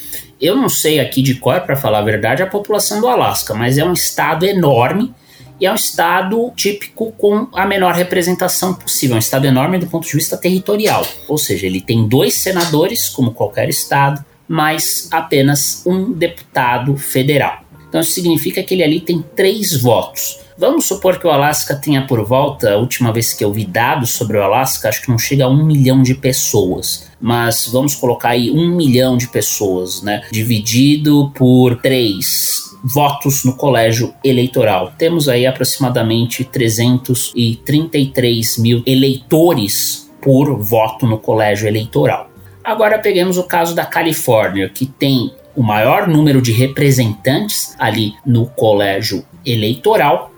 eu 0.40 0.56
não 0.56 0.68
sei 0.68 1.00
aqui 1.00 1.22
de 1.22 1.34
cor, 1.34 1.60
para 1.60 1.76
falar 1.76 2.00
a 2.00 2.02
verdade, 2.02 2.42
a 2.42 2.46
população 2.46 3.00
do 3.00 3.08
Alasca, 3.08 3.54
mas 3.54 3.78
é 3.78 3.84
um 3.84 3.92
estado 3.92 4.44
enorme 4.44 5.14
e 5.60 5.66
é 5.66 5.72
um 5.72 5.76
estado 5.76 6.52
típico 6.56 7.12
com 7.12 7.48
a 7.54 7.64
menor 7.64 7.94
representação 7.94 8.74
possível. 8.74 9.14
É 9.14 9.16
um 9.16 9.20
estado 9.20 9.46
enorme 9.46 9.78
do 9.78 9.86
ponto 9.86 10.06
de 10.06 10.12
vista 10.12 10.36
territorial. 10.36 11.06
Ou 11.28 11.38
seja, 11.38 11.66
ele 11.66 11.80
tem 11.80 12.06
dois 12.06 12.42
senadores, 12.42 13.08
como 13.08 13.32
qualquer 13.32 13.68
estado, 13.68 14.24
mas 14.48 15.08
apenas 15.10 15.82
um 15.86 16.12
deputado 16.12 16.96
federal. 16.96 17.64
Então 17.88 18.00
isso 18.00 18.12
significa 18.12 18.62
que 18.62 18.74
ele 18.74 18.82
ali 18.82 19.00
tem 19.00 19.24
três 19.34 19.80
votos. 19.80 20.40
Vamos 20.56 20.86
supor 20.86 21.18
que 21.18 21.26
o 21.26 21.30
Alasca 21.30 21.74
tenha 21.74 22.06
por 22.06 22.24
volta, 22.24 22.74
a 22.74 22.76
última 22.76 23.12
vez 23.12 23.32
que 23.32 23.44
eu 23.44 23.52
vi 23.52 23.64
dados 23.64 24.10
sobre 24.10 24.38
o 24.38 24.42
Alasca, 24.42 24.88
acho 24.88 25.02
que 25.02 25.10
não 25.10 25.18
chega 25.18 25.46
a 25.46 25.48
um 25.48 25.64
milhão 25.64 26.00
de 26.00 26.14
pessoas. 26.14 27.10
Mas 27.20 27.68
vamos 27.72 27.96
colocar 27.96 28.28
aí 28.30 28.52
um 28.52 28.68
milhão 28.68 29.16
de 29.16 29.26
pessoas, 29.26 30.00
né? 30.02 30.22
Dividido 30.30 31.32
por 31.34 31.80
três 31.80 32.72
votos 32.84 33.42
no 33.44 33.56
colégio 33.56 34.14
eleitoral. 34.22 34.92
Temos 34.96 35.28
aí 35.28 35.44
aproximadamente 35.44 36.44
333 36.44 38.58
mil 38.58 38.80
eleitores 38.86 40.08
por 40.22 40.56
voto 40.62 41.04
no 41.04 41.18
colégio 41.18 41.66
eleitoral. 41.66 42.30
Agora 42.62 43.00
peguemos 43.00 43.38
o 43.38 43.44
caso 43.44 43.74
da 43.74 43.84
Califórnia, 43.84 44.68
que 44.68 44.86
tem 44.86 45.32
o 45.56 45.62
maior 45.62 46.06
número 46.06 46.40
de 46.40 46.52
representantes 46.52 47.74
ali 47.78 48.14
no 48.24 48.46
colégio 48.46 49.24
eleitoral 49.44 50.30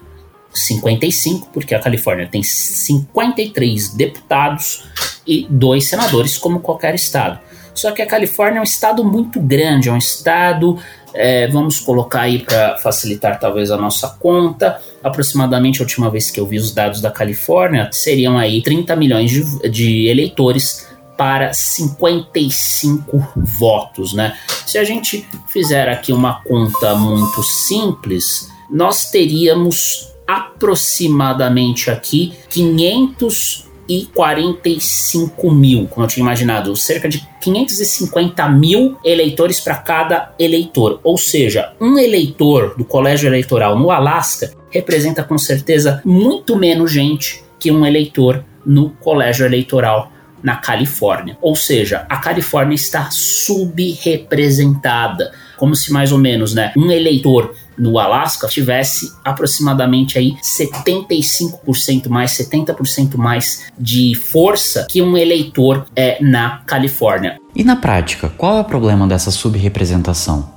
55, 0.57 1.51
porque 1.53 1.75
a 1.75 1.81
Califórnia 1.81 2.27
tem 2.27 2.43
53 2.43 3.91
deputados 3.91 4.85
e 5.27 5.47
dois 5.51 5.89
senadores, 5.89 6.39
como 6.39 6.61
qualquer 6.61 6.95
estado. 6.95 7.41
Só 7.75 7.93
que 7.93 8.01
a 8.01 8.07
Califórnia 8.07 8.59
é 8.59 8.61
um 8.61 8.65
estado 8.65 9.05
muito 9.05 9.39
grande, 9.39 9.91
é 9.91 9.93
um 9.93 9.99
estado, 9.99 10.79
é, 11.13 11.47
vamos 11.49 11.79
colocar 11.79 12.23
aí 12.23 12.39
para 12.39 12.79
facilitar 12.79 13.39
talvez 13.39 13.71
a 13.71 13.77
nossa 13.77 14.09
conta, 14.19 14.81
aproximadamente 15.03 15.81
a 15.81 15.85
última 15.85 16.11
vez 16.11 16.31
que 16.31 16.41
eu 16.41 16.47
vi 16.47 16.57
os 16.57 16.73
dados 16.73 17.03
da 17.03 17.11
Califórnia, 17.11 17.91
seriam 17.93 18.39
aí 18.39 18.63
30 18.63 18.97
milhões 18.97 19.31
de, 19.31 19.69
de 19.69 20.07
eleitores 20.09 20.87
para 21.19 21.53
55 21.53 23.27
votos, 23.59 24.13
né? 24.13 24.37
Se 24.67 24.79
a 24.79 24.85
gente 24.85 25.27
fizer 25.49 25.89
aqui 25.89 26.13
uma 26.13 26.43
conta 26.43 26.95
muito 26.95 27.43
simples, 27.43 28.51
nós 28.71 29.11
teríamos 29.11 30.16
aproximadamente 30.27 31.91
aqui 31.91 32.35
545 32.51 35.51
mil, 35.51 35.87
como 35.87 36.05
eu 36.05 36.09
tinha 36.09 36.25
imaginado, 36.25 36.77
cerca 36.77 37.09
de 37.09 37.27
550 37.41 38.47
mil 38.49 38.99
eleitores 39.05 39.61
para 39.61 39.77
cada 39.77 40.35
eleitor. 40.39 41.01
Ou 41.05 41.17
seja, 41.17 41.73
um 41.81 41.97
eleitor 41.99 42.75
do 42.77 42.85
colégio 42.85 43.29
eleitoral 43.29 43.79
no 43.79 43.91
Alasca 43.91 44.53
representa 44.71 45.23
com 45.23 45.39
certeza 45.39 46.03
muito 46.05 46.55
menos 46.57 46.93
gente 46.93 47.43
que 47.59 47.71
um 47.71 47.87
eleitor 47.87 48.45
no 48.65 48.91
colégio 48.91 49.47
eleitoral 49.47 50.13
na 50.43 50.57
Califórnia. 50.57 51.39
Ou 51.41 51.57
seja, 51.57 52.05
a 52.09 52.19
Califórnia 52.19 52.75
está 52.75 53.11
subrepresentada, 53.11 55.33
como 55.57 55.75
se 55.75 55.93
mais 55.93 56.13
ou 56.13 56.19
menos, 56.19 56.55
né, 56.55 56.73
um 56.77 56.91
eleitor 56.91 57.55
no 57.79 57.99
Alasca 57.99 58.49
tivesse 58.49 59.13
aproximadamente 59.25 60.19
aí 60.19 60.37
75% 60.43 62.09
mais, 62.09 62.33
70% 62.33 63.17
mais 63.17 63.67
de 63.79 64.15
força 64.15 64.87
que 64.89 65.03
um 65.03 65.17
eleitor 65.17 65.87
é 65.95 66.23
na 66.23 66.63
Califórnia. 66.67 67.39
E 67.55 67.63
na 67.63 67.77
prática, 67.77 68.29
qual 68.31 68.57
é 68.57 68.61
o 68.61 68.65
problema 68.65 69.07
dessa 69.07 69.31
subrepresentação? 69.31 70.55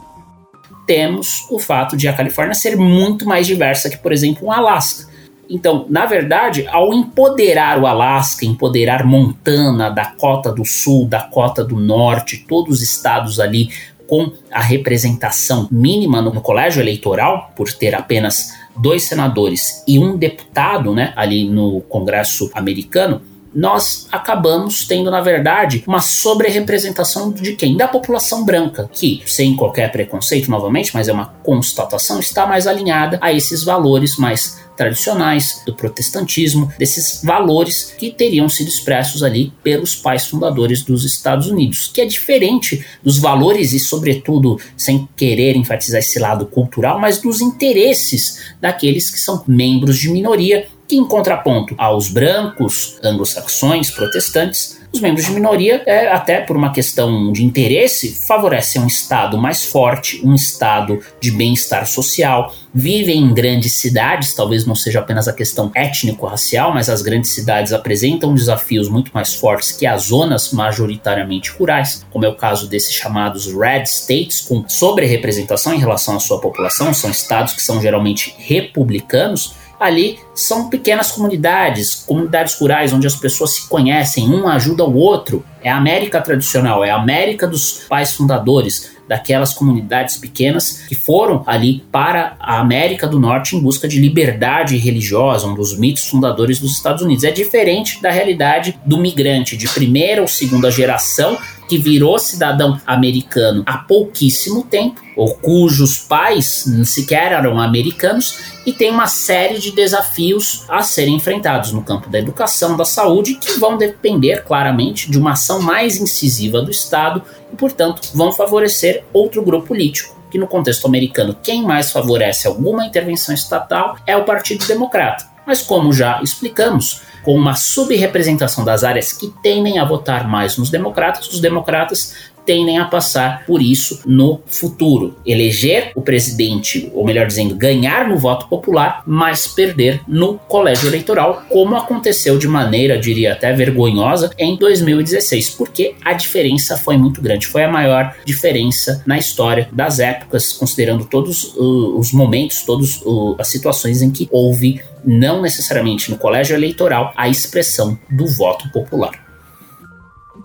Temos 0.86 1.46
o 1.52 1.60
fato 1.60 1.96
de 1.96 2.08
a 2.08 2.14
Califórnia 2.14 2.56
ser 2.56 2.76
muito 2.76 3.26
mais 3.26 3.46
diversa 3.46 3.90
que, 3.90 3.98
por 3.98 4.12
exemplo, 4.12 4.48
o 4.48 4.52
Alasca. 4.52 5.10
Então, 5.50 5.86
na 5.90 6.06
verdade, 6.06 6.68
ao 6.68 6.94
empoderar 6.94 7.80
o 7.80 7.88
Alasca, 7.88 8.46
empoderar 8.46 9.04
Montana, 9.04 9.90
Dakota 9.90 10.52
do 10.52 10.64
Sul, 10.64 11.08
Dakota 11.08 11.64
do 11.64 11.76
Norte, 11.76 12.46
todos 12.48 12.78
os 12.78 12.84
estados 12.84 13.40
ali 13.40 13.70
com 14.10 14.34
a 14.52 14.60
representação 14.60 15.68
mínima 15.72 16.20
no, 16.20 16.42
colégio 16.42 16.82
eleitoral, 16.82 17.54
por 17.56 17.72
ter 17.72 17.94
apenas 17.94 18.58
dois 18.76 19.04
senadores 19.04 19.84
e 19.88 20.00
um 20.00 20.18
deputado 20.18 20.96
né, 20.96 21.14
ali 21.16 21.48
no 21.48 21.82
Congresso 21.82 22.50
americano, 22.56 23.22
nós 23.54 24.08
acabamos 24.12 24.86
tendo, 24.86 25.10
na 25.12 25.22
verdade, 25.22 25.84
uma 25.88 26.02
sobre-representação 26.02 27.32
de 27.32 27.54
quem? 27.54 27.76
Da 27.76 27.88
população 27.88 28.44
branca, 28.44 28.90
que, 28.92 29.22
sem 29.26 29.56
qualquer 29.56 29.92
preconceito, 29.92 30.50
novamente, 30.50 30.92
mas 30.94 31.08
é 31.08 31.14
uma 31.14 31.34
constatação, 31.44 32.20
está 32.20 32.46
mais 32.46 32.68
alinhada 32.68 33.18
a 33.22 33.32
esses 33.34 33.64
valores 33.64 34.18
mais 34.18 34.60
tradicionais, 34.80 35.62
do 35.66 35.76
protestantismo, 35.76 36.72
desses 36.80 37.22
valores 37.22 37.94
que 37.98 38.12
teriam 38.12 38.48
sido 38.48 38.70
expressos 38.70 39.24
ali 39.24 39.52
pelos 39.62 39.94
pais 39.94 40.26
fundadores 40.26 40.84
dos 40.84 41.04
Estados 41.04 41.48
Unidos, 41.48 41.92
que 41.94 42.00
é 42.00 42.06
diferente 42.06 42.86
dos 43.04 43.18
valores 43.18 43.74
e, 43.74 43.80
sobretudo, 43.80 44.58
sem 44.78 45.06
querer 45.18 45.58
enfatizar 45.58 46.00
esse 46.00 46.18
lado 46.18 46.46
cultural, 46.46 46.98
mas 46.98 47.18
dos 47.22 47.42
interesses 47.42 48.54
daqueles 48.62 49.10
que 49.10 49.20
são 49.20 49.44
membros 49.46 50.00
de 50.00 50.10
minoria 50.10 50.66
que, 50.88 50.96
em 50.96 51.06
contraponto 51.06 51.76
aos 51.78 52.08
brancos, 52.08 52.98
anglo-saxões, 53.04 53.92
protestantes, 53.92 54.79
os 54.92 55.02
membros 55.02 55.26
de 55.26 55.32
minoria, 55.32 55.84
é, 55.86 56.12
até 56.12 56.42
por 56.42 56.58
uma 56.58 56.72
questão 56.72 57.32
de 57.32 57.46
interesse, 57.46 58.26
favorecem 58.28 58.82
um 58.82 58.88
Estado 58.88 59.38
mais 59.38 59.66
forte, 59.66 60.20
um 60.26 60.34
Estado 60.34 61.00
de 61.22 61.32
bem-estar 61.32 61.86
social, 61.86 62.54
vivem 62.74 63.20
em 63.20 63.34
grandes 63.34 63.80
cidades, 63.80 64.34
talvez 64.34 64.66
não 64.66 64.76
seja 64.76 65.00
apenas 65.00 65.28
a 65.28 65.34
questão 65.34 65.72
étnico-racial, 65.76 66.74
mas 66.74 66.90
as 66.90 67.02
grandes 67.02 67.32
cidades 67.32 67.72
apresentam 67.72 68.34
desafios 68.34 68.90
muito 68.90 69.12
mais 69.14 69.34
fortes 69.34 69.72
que 69.72 69.86
as 69.86 70.04
zonas 70.04 70.52
majoritariamente 70.52 71.52
rurais, 71.52 72.06
como 72.10 72.26
é 72.26 72.28
o 72.28 72.36
caso 72.36 72.68
desses 72.68 72.94
chamados 72.94 73.46
Red 73.46 73.84
States, 73.84 74.42
com 74.42 74.68
sobre-representação 74.68 75.74
em 75.74 75.80
relação 75.80 76.16
à 76.16 76.20
sua 76.20 76.40
população, 76.40 76.94
são 76.94 77.12
estados 77.12 77.54
que 77.54 77.62
são 77.62 77.80
geralmente 77.80 78.34
republicanos, 78.40 79.54
ali 79.80 80.20
são 80.36 80.70
pequenas 80.70 81.12
comunidades, 81.12 82.04
comunidades 82.06 82.60
rurais 82.60 82.92
onde 82.92 83.08
as 83.08 83.16
pessoas 83.16 83.56
se 83.56 83.70
conhecem, 83.70 84.28
um 84.28 84.48
ajuda 84.48 84.84
o 84.84 84.96
outro. 84.96 85.44
É 85.64 85.70
a 85.70 85.78
América 85.78 86.22
tradicional, 86.22 86.84
é 86.84 86.90
a 86.90 86.96
América 86.96 87.48
dos 87.48 87.86
pais 87.88 88.14
fundadores, 88.14 88.98
daquelas 89.10 89.56
comunidades 89.56 90.18
pequenas 90.18 90.84
que 90.88 90.94
foram 90.94 91.44
ali 91.48 91.84
para 91.92 92.38
a 92.40 92.60
América 92.60 93.08
do 93.08 93.20
Norte 93.20 93.56
em 93.56 93.60
busca 93.60 93.88
de 93.88 94.00
liberdade 94.00 94.78
religiosa, 94.78 95.48
um 95.48 95.56
dos 95.56 95.76
mitos 95.76 96.08
fundadores 96.08 96.60
dos 96.60 96.74
Estados 96.74 97.02
Unidos. 97.02 97.24
É 97.24 97.32
diferente 97.32 98.00
da 98.04 98.12
realidade 98.12 98.80
do 98.86 99.00
migrante 99.00 99.58
de 99.58 99.68
primeira 99.68 100.22
ou 100.22 100.28
segunda 100.28 100.70
geração 100.70 101.40
que 101.68 101.78
virou 101.78 102.18
cidadão 102.20 102.80
americano 102.86 103.64
há 103.66 103.78
pouquíssimo 103.78 104.64
tempo, 104.64 105.02
ou 105.16 105.36
cujos 105.36 106.00
pais 106.00 106.66
sequer 106.86 107.32
eram 107.32 107.60
americanos, 107.60 108.40
e 108.70 108.74
tem 108.74 108.92
uma 108.92 109.08
série 109.08 109.58
de 109.58 109.72
desafios 109.72 110.64
a 110.70 110.84
serem 110.84 111.16
enfrentados 111.16 111.72
no 111.72 111.82
campo 111.82 112.08
da 112.08 112.20
educação, 112.20 112.78
da 112.78 112.86
saúde, 112.86 113.34
que 113.34 113.54
vão 113.54 113.78
depender 113.78 114.44
claramente 114.44 115.10
de 115.10 115.18
uma 115.18 115.32
ação 115.32 115.60
mais 115.60 115.98
incisiva 115.98 116.62
do 116.62 116.70
Estado 116.70 117.24
e, 117.52 117.56
portanto, 117.56 118.12
vão 118.14 118.32
favorecer 118.32 119.04
outro 119.12 119.42
grupo 119.42 119.70
político. 119.70 120.16
Que 120.30 120.38
no 120.38 120.46
contexto 120.46 120.86
americano, 120.86 121.36
quem 121.42 121.64
mais 121.64 121.92
favorece 121.92 122.48
alguma 122.48 122.86
intervenção 122.86 123.34
estatal 123.34 123.98
é 124.06 124.16
o 124.16 124.24
Partido 124.24 124.68
Democrata. 124.68 125.28
Mas, 125.48 125.64
como 125.64 125.92
já 125.92 126.22
explicamos, 126.22 127.02
com 127.24 127.36
uma 127.36 127.56
subrepresentação 127.56 128.64
das 128.64 128.84
áreas 128.84 129.12
que 129.12 129.34
tendem 129.42 129.80
a 129.80 129.86
votar 129.86 130.28
mais 130.28 130.58
nos 130.58 130.70
democratas, 130.70 131.28
os 131.28 131.40
democratas 131.40 132.14
tendem 132.50 132.80
a 132.80 132.86
passar 132.86 133.46
por 133.46 133.62
isso 133.62 134.02
no 134.08 134.42
futuro. 134.48 135.16
Eleger 135.24 135.92
o 135.94 136.02
presidente, 136.02 136.90
ou 136.96 137.06
melhor 137.06 137.28
dizendo, 137.28 137.54
ganhar 137.54 138.10
no 138.10 138.18
voto 138.18 138.48
popular, 138.48 139.04
mas 139.06 139.46
perder 139.46 140.02
no 140.08 140.40
colégio 140.40 140.88
eleitoral, 140.90 141.44
como 141.48 141.76
aconteceu 141.76 142.40
de 142.40 142.48
maneira, 142.48 142.98
diria 142.98 143.34
até 143.34 143.54
vergonhosa, 143.54 144.32
em 144.36 144.58
2016, 144.58 145.52
porque 145.52 145.94
a 146.04 146.14
diferença 146.14 146.76
foi 146.76 146.98
muito 146.98 147.22
grande. 147.22 147.46
Foi 147.46 147.64
a 147.64 147.72
maior 147.72 148.16
diferença 148.26 149.04
na 149.06 149.20
história 149.20 149.70
das 149.72 150.00
épocas, 150.00 150.52
considerando 150.52 151.06
todos 151.06 151.54
uh, 151.56 152.00
os 152.00 152.12
momentos, 152.12 152.64
todas 152.64 153.00
uh, 153.04 153.36
as 153.38 153.48
situações 153.48 154.02
em 154.02 154.10
que 154.10 154.28
houve, 154.32 154.82
não 155.06 155.40
necessariamente 155.40 156.10
no 156.10 156.18
colégio 156.18 156.56
eleitoral, 156.56 157.14
a 157.16 157.30
expressão 157.30 157.96
do 158.10 158.26
voto 158.26 158.68
popular. 158.72 159.29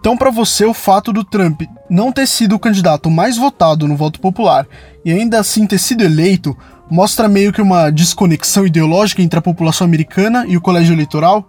Então, 0.05 0.19
para 0.19 0.31
você, 0.31 0.67
o 0.67 0.75
fato 0.75 1.15
do 1.15 1.25
Trump 1.25 1.63
não 1.89 2.13
ter 2.13 2.27
sido 2.27 2.55
o 2.55 2.59
candidato 2.59 3.11
mais 3.11 3.39
votado 3.39 3.89
no 3.89 3.97
voto 3.97 4.21
popular 4.21 4.67
e 5.03 5.11
ainda 5.11 5.41
assim 5.41 5.67
ter 5.67 5.79
sido 5.79 6.05
eleito 6.05 6.55
mostra 6.91 7.27
meio 7.27 7.55
que 7.55 7.63
uma 7.63 7.89
desconexão 7.89 8.67
ideológica 8.67 9.23
entre 9.23 9.39
a 9.39 9.43
população 9.43 9.87
americana 9.87 10.45
e 10.47 10.59
o 10.59 10.61
colégio 10.61 10.93
eleitoral? 10.93 11.49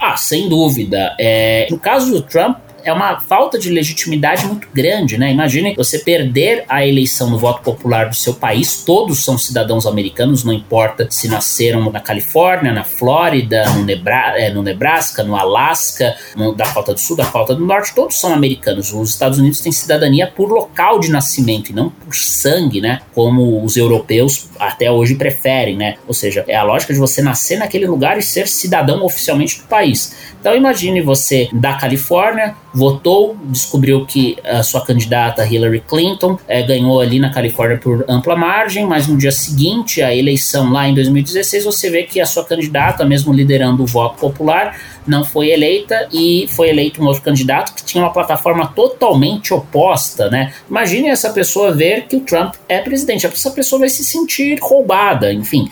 Ah, 0.00 0.16
sem 0.16 0.48
dúvida. 0.48 1.14
É, 1.20 1.66
no 1.70 1.78
caso 1.78 2.10
do 2.10 2.22
Trump, 2.22 2.56
é 2.84 2.92
uma 2.92 3.20
falta 3.20 3.58
de 3.58 3.70
legitimidade 3.70 4.46
muito 4.46 4.68
grande, 4.72 5.18
né? 5.18 5.30
Imagine 5.30 5.74
você 5.74 5.98
perder 5.98 6.64
a 6.68 6.86
eleição 6.86 7.30
no 7.30 7.38
voto 7.38 7.62
popular 7.62 8.08
do 8.08 8.14
seu 8.14 8.34
país, 8.34 8.84
todos 8.84 9.24
são 9.24 9.38
cidadãos 9.38 9.86
americanos, 9.86 10.44
não 10.44 10.52
importa 10.52 11.06
se 11.10 11.28
nasceram 11.28 11.90
na 11.90 12.00
Califórnia, 12.00 12.72
na 12.72 12.84
Flórida, 12.84 13.68
no, 13.70 13.84
Nebra 13.84 14.34
é, 14.36 14.50
no 14.52 14.62
Nebraska, 14.62 15.22
no 15.22 15.36
Alasca, 15.36 16.14
no 16.36 16.54
Dakota 16.54 16.94
do 16.94 17.00
Sul, 17.00 17.16
Dakota 17.16 17.54
do 17.54 17.64
Norte, 17.64 17.94
todos 17.94 18.18
são 18.18 18.32
americanos. 18.32 18.92
Os 18.92 19.10
Estados 19.10 19.38
Unidos 19.38 19.60
têm 19.60 19.72
cidadania 19.72 20.26
por 20.26 20.50
local 20.50 21.00
de 21.00 21.10
nascimento 21.10 21.70
e 21.70 21.72
não 21.72 21.90
por 21.90 22.14
sangue, 22.14 22.80
né? 22.80 23.00
Como 23.14 23.64
os 23.64 23.76
europeus 23.76 24.48
até 24.58 24.90
hoje 24.90 25.14
preferem, 25.14 25.76
né? 25.76 25.96
Ou 26.06 26.14
seja, 26.14 26.44
é 26.46 26.56
a 26.56 26.62
lógica 26.62 26.92
de 26.92 26.98
você 26.98 27.22
nascer 27.22 27.58
naquele 27.58 27.86
lugar 27.86 28.18
e 28.18 28.22
ser 28.22 28.48
cidadão 28.48 29.04
oficialmente 29.04 29.60
do 29.60 29.66
país. 29.66 30.14
Então 30.40 30.54
imagine 30.54 31.00
você 31.00 31.48
da 31.52 31.74
Califórnia, 31.74 32.54
votou, 32.72 33.36
descobriu 33.44 34.06
que 34.06 34.36
a 34.44 34.62
sua 34.62 34.84
candidata 34.84 35.44
Hillary 35.44 35.80
Clinton 35.80 36.38
é, 36.46 36.62
ganhou 36.62 37.00
ali 37.00 37.18
na 37.18 37.30
Califórnia 37.30 37.78
por 37.78 38.04
ampla 38.08 38.36
margem, 38.36 38.86
mas 38.86 39.06
no 39.06 39.16
dia 39.16 39.32
seguinte, 39.32 40.02
a 40.02 40.14
eleição 40.14 40.72
lá 40.72 40.88
em 40.88 40.94
2016, 40.94 41.64
você 41.64 41.90
vê 41.90 42.02
que 42.04 42.20
a 42.20 42.26
sua 42.26 42.44
candidata, 42.44 43.04
mesmo 43.04 43.32
liderando 43.32 43.82
o 43.82 43.86
voto 43.86 44.18
popular, 44.18 44.76
não 45.06 45.24
foi 45.24 45.50
eleita 45.50 46.08
e 46.12 46.46
foi 46.50 46.68
eleito 46.68 47.02
um 47.02 47.06
outro 47.06 47.22
candidato 47.22 47.74
que 47.74 47.84
tinha 47.84 48.02
uma 48.04 48.12
plataforma 48.12 48.66
totalmente 48.68 49.52
oposta, 49.52 50.30
né? 50.30 50.52
Imagine 50.68 51.08
essa 51.08 51.30
pessoa 51.30 51.72
ver 51.72 52.06
que 52.06 52.16
o 52.16 52.20
Trump 52.20 52.54
é 52.68 52.80
presidente, 52.80 53.26
essa 53.26 53.50
pessoa 53.50 53.80
vai 53.80 53.88
se 53.88 54.04
sentir 54.04 54.58
roubada, 54.60 55.32
enfim. 55.32 55.68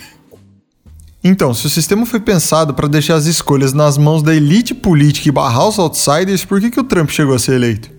Então, 1.23 1.53
se 1.53 1.67
o 1.67 1.71
sistema 1.71 2.07
foi 2.07 2.21
pensado 2.21 2.73
para 2.73 2.87
deixar 2.87 3.17
as 3.17 3.27
escolhas 3.27 3.73
nas 3.73 3.99
mãos 3.99 4.23
da 4.23 4.35
elite 4.35 4.73
política 4.73 5.29
e 5.29 5.33
barrar 5.33 5.69
os 5.69 5.79
outsiders, 5.79 6.45
por 6.45 6.61
que, 6.61 6.71
que 6.71 6.81
o 6.81 6.85
Trump 6.85 7.11
chegou 7.11 7.35
a 7.35 7.39
ser 7.39 7.55
eleito? 7.55 7.91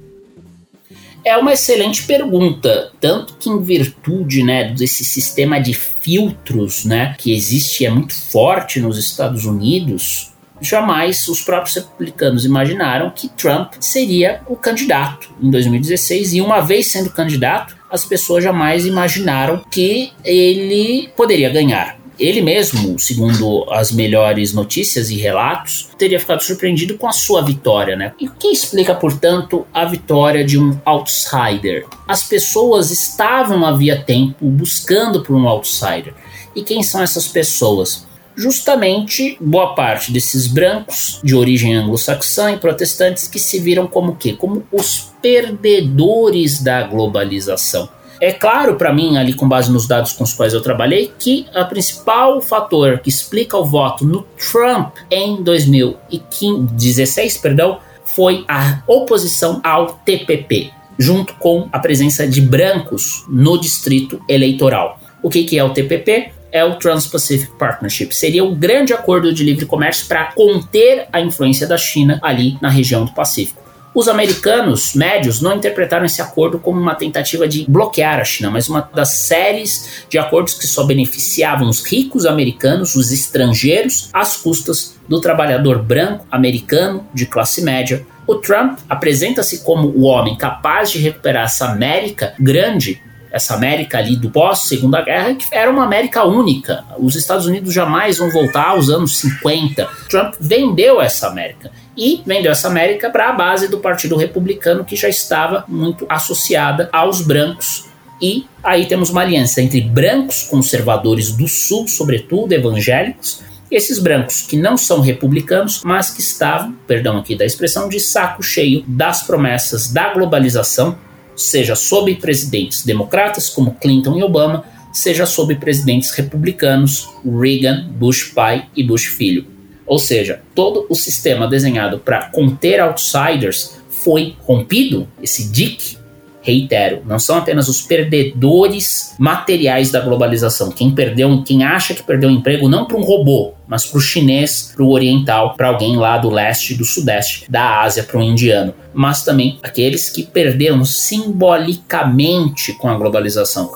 É 1.26 1.36
uma 1.36 1.52
excelente 1.52 2.04
pergunta, 2.04 2.92
tanto 3.00 3.34
que 3.34 3.50
em 3.50 3.62
virtude, 3.62 4.42
né, 4.42 4.74
desse 4.74 5.04
sistema 5.04 5.60
de 5.60 5.74
filtros, 5.74 6.86
né, 6.86 7.14
que 7.18 7.34
existe 7.34 7.86
é 7.86 7.90
muito 7.90 8.16
forte 8.16 8.80
nos 8.80 8.98
Estados 8.98 9.44
Unidos, 9.44 10.32
jamais 10.62 11.28
os 11.28 11.42
próprios 11.42 11.76
republicanos 11.76 12.46
imaginaram 12.46 13.10
que 13.10 13.28
Trump 13.30 13.74
seria 13.82 14.42
o 14.48 14.56
candidato 14.56 15.30
em 15.42 15.52
2016 15.52 16.36
e 16.36 16.42
uma 16.42 16.62
vez 16.62 16.88
sendo 16.88 17.10
candidato, 17.10 17.76
as 17.92 18.06
pessoas 18.06 18.44
jamais 18.44 18.86
imaginaram 18.86 19.62
que 19.70 20.12
ele 20.24 21.10
poderia 21.18 21.50
ganhar. 21.50 21.99
Ele 22.20 22.42
mesmo, 22.42 23.00
segundo 23.00 23.66
as 23.72 23.92
melhores 23.92 24.54
notícias 24.54 25.10
e 25.10 25.16
relatos, 25.16 25.90
teria 25.98 26.20
ficado 26.20 26.44
surpreendido 26.44 26.98
com 26.98 27.08
a 27.08 27.14
sua 27.14 27.42
vitória, 27.42 27.96
né? 27.96 28.14
E 28.20 28.28
o 28.28 28.32
que 28.32 28.50
explica, 28.50 28.94
portanto, 28.94 29.66
a 29.74 29.86
vitória 29.86 30.44
de 30.44 30.60
um 30.60 30.78
outsider? 30.84 31.86
As 32.08 32.24
pessoas 32.24 32.92
estavam 32.92 33.66
havia 33.66 34.02
tempo 34.04 34.46
buscando 34.46 35.22
por 35.22 35.36
um 35.36 35.48
outsider. 35.48 36.14
E 36.56 36.62
quem 36.62 36.84
são 36.84 37.02
essas 37.02 37.28
pessoas? 37.28 38.08
justamente 38.40 39.38
boa 39.42 39.76
parte 39.76 40.14
desses 40.14 40.48
brancos 40.48 41.20
de 41.22 41.36
origem 41.36 41.76
anglo-saxã 41.76 42.54
e 42.54 42.58
protestantes 42.58 43.28
que 43.28 43.38
se 43.38 43.60
viram 43.60 43.86
como 43.86 44.16
quê? 44.16 44.32
Como 44.32 44.66
os 44.72 45.12
perdedores 45.22 46.64
da 46.64 46.84
globalização. 46.84 47.90
É 48.22 48.34
claro 48.34 48.76
para 48.76 48.94
mim, 48.94 49.18
ali 49.18 49.34
com 49.34 49.48
base 49.48 49.72
nos 49.72 49.88
dados 49.88 50.12
com 50.12 50.26
os 50.26 50.34
quais 50.34 50.54
eu 50.54 50.62
trabalhei, 50.62 51.14
que 51.18 51.46
o 51.56 51.66
principal 51.66 52.42
fator 52.42 53.00
que 53.00 53.10
explica 53.10 53.58
o 53.58 53.64
voto 53.64 54.06
no 54.06 54.24
Trump 54.52 54.98
em 55.10 55.42
2016, 55.42 57.38
perdão, 57.38 57.80
foi 58.04 58.44
a 58.48 58.84
oposição 58.86 59.62
ao 59.64 59.94
TPP, 59.94 60.72
junto 60.98 61.34
com 61.36 61.70
a 61.72 61.80
presença 61.80 62.28
de 62.28 62.42
brancos 62.42 63.24
no 63.30 63.58
distrito 63.58 64.22
eleitoral. 64.28 65.00
O 65.24 65.30
que, 65.30 65.44
que 65.44 65.58
é 65.58 65.64
o 65.64 65.70
TPP? 65.70 66.34
é 66.52 66.64
o 66.64 66.76
Trans-Pacific 66.76 67.54
Partnership. 67.58 68.12
Seria 68.12 68.44
um 68.44 68.56
grande 68.56 68.92
acordo 68.94 69.32
de 69.32 69.44
livre 69.44 69.68
comércio 69.68 70.08
para 70.08 70.32
conter 70.32 71.08
a 71.12 71.22
influência 71.22 71.68
da 71.68 71.78
China 71.78 72.20
ali 72.24 72.58
na 72.60 72.70
região 72.70 73.06
do 73.06 73.12
Pacífico. 73.12 73.69
Os 73.94 74.08
americanos 74.08 74.94
médios 74.94 75.42
não 75.42 75.56
interpretaram 75.56 76.06
esse 76.06 76.22
acordo 76.22 76.60
como 76.60 76.80
uma 76.80 76.94
tentativa 76.94 77.48
de 77.48 77.66
bloquear 77.68 78.20
a 78.20 78.24
China, 78.24 78.52
mas 78.52 78.70
uma 78.70 78.88
das 78.94 79.10
séries 79.10 80.06
de 80.08 80.18
acordos 80.18 80.54
que 80.54 80.68
só 80.68 80.84
beneficiavam 80.84 81.68
os 81.68 81.84
ricos 81.84 82.26
americanos, 82.26 82.96
os 82.96 83.12
estrangeiros, 83.12 84.10
às 84.14 84.38
custas 84.38 84.96
do 85.08 85.20
trabalhador 85.20 85.82
branco 85.82 86.26
americano 86.30 87.08
de 87.14 87.26
classe 87.26 87.64
média. 87.64 88.06
O 88.28 88.36
Trump 88.36 88.78
apresenta-se 88.88 89.64
como 89.64 89.88
o 89.88 90.04
homem 90.04 90.38
capaz 90.38 90.92
de 90.92 91.00
recuperar 91.00 91.46
essa 91.46 91.66
América 91.70 92.36
grande 92.40 93.02
essa 93.32 93.56
América 93.56 93.98
ali 93.98 94.16
do 94.16 94.30
pós-segunda 94.30 95.02
guerra, 95.02 95.36
que 95.36 95.46
era 95.52 95.70
uma 95.70 95.84
América 95.84 96.24
única. 96.24 96.84
Os 96.98 97.16
Estados 97.16 97.46
Unidos 97.46 97.74
jamais 97.74 98.18
vão 98.18 98.30
voltar 98.30 98.70
aos 98.70 98.90
anos 98.90 99.18
50. 99.18 99.88
Trump 100.10 100.36
vendeu 100.40 101.02
essa 101.02 101.28
América 101.28 101.72
e 101.96 102.22
vendeu 102.26 102.52
essa 102.52 102.68
América 102.68 103.10
para 103.10 103.30
a 103.30 103.34
base 103.34 103.68
do 103.68 103.80
Partido 103.80 104.16
Republicano, 104.16 104.86
que 104.86 104.96
já 104.96 105.10
estava 105.10 105.66
muito 105.68 106.06
associada 106.10 106.90
aos 106.92 107.22
brancos. 107.22 107.86
E 108.22 108.46
aí 108.64 108.86
temos 108.86 109.10
uma 109.10 109.22
aliança 109.22 109.62
entre 109.62 109.82
brancos 109.82 110.44
conservadores 110.44 111.32
do 111.32 111.48
Sul, 111.48 111.88
sobretudo 111.88 112.52
evangélicos, 112.54 113.42
esses 113.72 114.00
brancos 114.00 114.42
que 114.42 114.58
não 114.58 114.76
são 114.76 115.00
republicanos, 115.00 115.82
mas 115.84 116.10
que 116.10 116.22
estavam, 116.22 116.74
perdão 116.88 117.18
aqui 117.18 117.36
da 117.36 117.46
expressão, 117.46 117.88
de 117.88 118.00
saco 118.00 118.42
cheio 118.42 118.84
das 118.88 119.22
promessas 119.22 119.92
da 119.92 120.12
globalização, 120.12 120.98
seja 121.42 121.76
sob 121.76 122.14
presidentes 122.16 122.84
democratas 122.84 123.50
como 123.50 123.76
Clinton 123.76 124.18
e 124.18 124.24
Obama, 124.24 124.66
seja 124.92 125.26
sob 125.26 125.56
presidentes 125.56 126.12
republicanos 126.12 127.10
Reagan, 127.24 127.88
Bush 127.90 128.34
pai 128.34 128.68
e 128.76 128.84
Bush 128.84 129.06
filho. 129.06 129.46
Ou 129.86 129.98
seja, 129.98 130.42
todo 130.54 130.86
o 130.90 130.96
sistema 130.96 131.48
desenhado 131.48 132.00
para 132.00 132.30
conter 132.30 132.80
outsiders 132.80 133.80
foi 133.90 134.36
rompido, 134.42 135.08
esse 135.22 135.50
DIC, 135.50 135.98
reitero, 136.42 137.02
não 137.06 137.20
são 137.20 137.38
apenas 137.38 137.68
os 137.68 137.82
perdedores 137.82 139.16
materiais 139.20 139.92
da 139.92 140.00
globalização. 140.00 140.72
Quem 140.72 140.92
perdeu, 140.92 141.44
quem 141.44 141.64
acha 141.64 141.94
que 141.94 142.04
perdeu 142.04 142.30
o 142.30 142.32
emprego 142.34 142.70
não 142.70 142.86
para 142.86 142.98
um 142.98 143.04
robô, 143.04 143.54
mas 143.68 143.86
para 143.86 143.98
o 143.98 144.02
chinês, 144.02 144.72
para 144.76 144.84
o 144.84 144.92
oriental, 144.92 145.56
para 145.56 145.68
alguém 145.68 145.98
lá 145.98 146.18
do 146.18 146.30
leste, 146.30 146.74
do 146.74 146.86
sudeste, 146.86 147.46
da 147.50 147.82
Ásia, 147.82 148.04
para 148.04 148.20
um 148.20 148.24
indiano, 148.24 148.74
mas 148.94 149.24
também 149.24 149.60
aqueles 149.62 150.10
que 150.10 150.24
perderam 150.24 150.84
simbolicamente 150.86 152.74
com 152.74 152.90
a 152.90 152.96
globalização. 152.96 153.70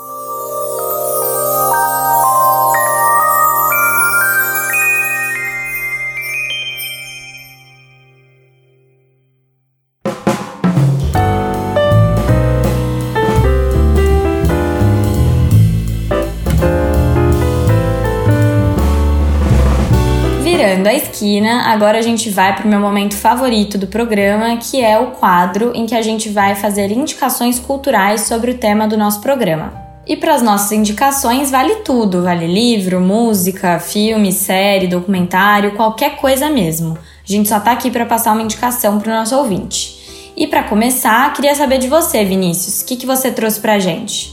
Agora 21.73 21.97
a 21.97 22.01
gente 22.03 22.29
vai 22.29 22.55
para 22.55 22.65
o 22.65 22.69
meu 22.69 22.79
momento 22.79 23.15
favorito 23.15 23.79
do 23.79 23.87
programa, 23.87 24.57
que 24.57 24.79
é 24.79 24.99
o 24.99 25.07
quadro 25.07 25.71
em 25.73 25.87
que 25.87 25.95
a 25.95 26.03
gente 26.03 26.29
vai 26.29 26.53
fazer 26.53 26.91
indicações 26.91 27.59
culturais 27.59 28.21
sobre 28.21 28.51
o 28.51 28.57
tema 28.57 28.87
do 28.87 28.95
nosso 28.95 29.19
programa. 29.21 29.73
E 30.05 30.15
para 30.15 30.35
as 30.35 30.43
nossas 30.43 30.71
indicações 30.71 31.49
vale 31.49 31.77
tudo, 31.77 32.21
vale 32.21 32.45
livro, 32.45 33.01
música, 33.01 33.79
filme, 33.79 34.31
série, 34.31 34.85
documentário, 34.85 35.71
qualquer 35.71 36.17
coisa 36.17 36.47
mesmo. 36.47 36.95
A 36.95 37.31
gente 37.31 37.49
só 37.49 37.59
tá 37.59 37.71
aqui 37.71 37.89
para 37.89 38.05
passar 38.05 38.33
uma 38.33 38.43
indicação 38.43 38.99
para 38.99 39.11
o 39.11 39.15
nosso 39.15 39.35
ouvinte. 39.35 40.31
E 40.37 40.45
para 40.45 40.63
começar, 40.63 41.33
queria 41.33 41.55
saber 41.55 41.79
de 41.79 41.87
você, 41.87 42.23
Vinícius, 42.23 42.81
o 42.81 42.85
que, 42.85 42.97
que 42.97 43.05
você 43.07 43.31
trouxe 43.31 43.59
pra 43.59 43.79
gente? 43.79 44.31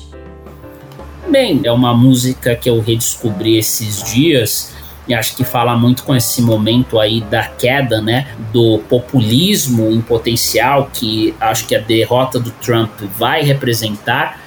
Bem, 1.26 1.62
é 1.64 1.72
uma 1.72 1.94
música 1.94 2.55
que 2.55 2.68
eu 2.68 2.81
redescobri 2.81 3.57
esses 3.57 4.03
dias 4.03 4.72
e 5.11 5.14
acho 5.14 5.37
que 5.37 5.42
fala 5.42 5.77
muito 5.77 6.05
com 6.05 6.14
esse 6.14 6.40
momento 6.40 6.99
aí 7.01 7.20
da 7.20 7.44
queda, 7.44 8.01
né, 8.01 8.29
do 8.53 8.79
populismo 8.88 9.90
em 9.90 10.01
potencial 10.01 10.88
que 10.92 11.35
acho 11.40 11.66
que 11.66 11.75
a 11.75 11.81
derrota 11.81 12.38
do 12.38 12.51
Trump 12.53 12.92
vai 13.18 13.42
representar 13.42 14.38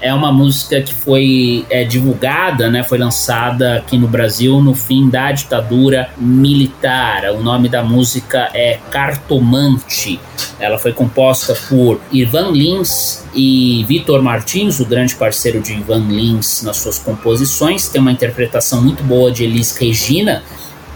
é 0.00 0.12
uma 0.12 0.32
música 0.32 0.80
que 0.80 0.94
foi 0.94 1.66
é, 1.70 1.84
divulgada, 1.84 2.70
né, 2.70 2.82
foi 2.82 2.98
lançada 2.98 3.76
aqui 3.76 3.96
no 3.96 4.08
Brasil 4.08 4.60
no 4.60 4.74
fim 4.74 5.08
da 5.08 5.32
ditadura 5.32 6.10
militar. 6.16 7.24
O 7.32 7.42
nome 7.42 7.68
da 7.68 7.82
música 7.82 8.50
é 8.54 8.78
Cartomante. 8.90 10.20
Ela 10.58 10.78
foi 10.78 10.92
composta 10.92 11.54
por 11.68 12.00
Ivan 12.12 12.50
Lins 12.50 13.24
e 13.34 13.84
Vitor 13.88 14.22
Martins, 14.22 14.80
o 14.80 14.84
grande 14.84 15.14
parceiro 15.14 15.60
de 15.60 15.72
Ivan 15.72 16.06
Lins 16.08 16.62
nas 16.62 16.76
suas 16.78 16.98
composições. 16.98 17.88
Tem 17.88 18.00
uma 18.00 18.12
interpretação 18.12 18.82
muito 18.82 19.02
boa 19.02 19.30
de 19.30 19.44
Elis 19.44 19.76
Regina 19.76 20.42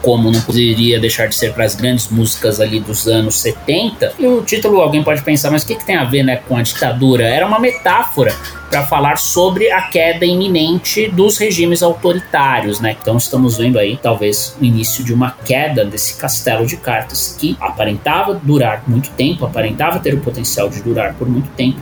como 0.02 0.30
não 0.30 0.40
poderia 0.40 1.00
deixar 1.00 1.26
de 1.28 1.34
ser 1.34 1.54
para 1.54 1.64
as 1.64 1.74
grandes 1.74 2.08
músicas 2.08 2.60
ali 2.60 2.80
dos 2.80 3.06
anos 3.06 3.36
70. 3.36 4.14
E 4.18 4.26
o 4.26 4.42
título 4.42 4.80
alguém 4.80 5.02
pode 5.02 5.22
pensar, 5.22 5.50
mas 5.50 5.62
o 5.62 5.66
que, 5.66 5.76
que 5.76 5.86
tem 5.86 5.96
a 5.96 6.04
ver 6.04 6.24
né, 6.24 6.36
com 6.36 6.56
a 6.56 6.62
ditadura? 6.62 7.24
Era 7.24 7.46
uma 7.46 7.58
metáfora 7.58 8.34
para 8.68 8.86
falar 8.86 9.16
sobre 9.16 9.70
a 9.70 9.82
queda 9.82 10.24
iminente 10.24 11.06
dos 11.08 11.36
regimes 11.36 11.82
autoritários, 11.82 12.80
né? 12.80 12.96
Então 12.98 13.18
estamos 13.18 13.58
vendo 13.58 13.78
aí 13.78 13.98
talvez 14.02 14.56
o 14.58 14.64
início 14.64 15.04
de 15.04 15.12
uma 15.12 15.30
queda 15.30 15.84
desse 15.84 16.16
castelo 16.16 16.66
de 16.66 16.78
cartas 16.78 17.36
que 17.38 17.54
aparentava 17.60 18.34
durar 18.34 18.82
muito 18.86 19.10
tempo, 19.10 19.44
aparentava 19.44 19.98
ter 19.98 20.14
o 20.14 20.20
potencial 20.20 20.70
de 20.70 20.82
durar 20.82 21.14
por 21.14 21.28
muito 21.28 21.50
tempo, 21.50 21.78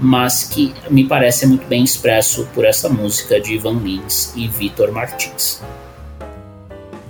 mas 0.00 0.44
que 0.44 0.72
me 0.88 1.04
parece 1.04 1.46
muito 1.46 1.66
bem 1.66 1.84
expresso 1.84 2.48
por 2.54 2.64
essa 2.64 2.88
música 2.88 3.38
de 3.38 3.54
Ivan 3.54 3.78
Lins 3.82 4.32
e 4.34 4.48
Vitor 4.48 4.90
Martins. 4.90 5.60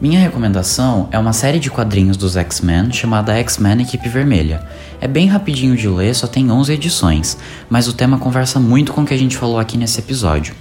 Minha 0.01 0.19
recomendação 0.19 1.11
é 1.11 1.19
uma 1.19 1.35
série 1.35 1.59
de 1.59 1.71
quadrinhos 1.71 2.17
dos 2.17 2.35
X-Men 2.35 2.91
chamada 2.91 3.35
X-Men 3.35 3.83
Equipe 3.83 4.09
Vermelha. 4.09 4.67
É 4.99 5.07
bem 5.07 5.27
rapidinho 5.27 5.77
de 5.77 5.87
ler, 5.87 6.15
só 6.15 6.27
tem 6.27 6.51
11 6.51 6.73
edições, 6.73 7.37
mas 7.69 7.87
o 7.87 7.93
tema 7.93 8.19
conversa 8.19 8.59
muito 8.59 8.95
com 8.95 9.03
o 9.03 9.05
que 9.05 9.13
a 9.13 9.19
gente 9.19 9.37
falou 9.37 9.59
aqui 9.59 9.77
nesse 9.77 10.01
episódio. 10.01 10.55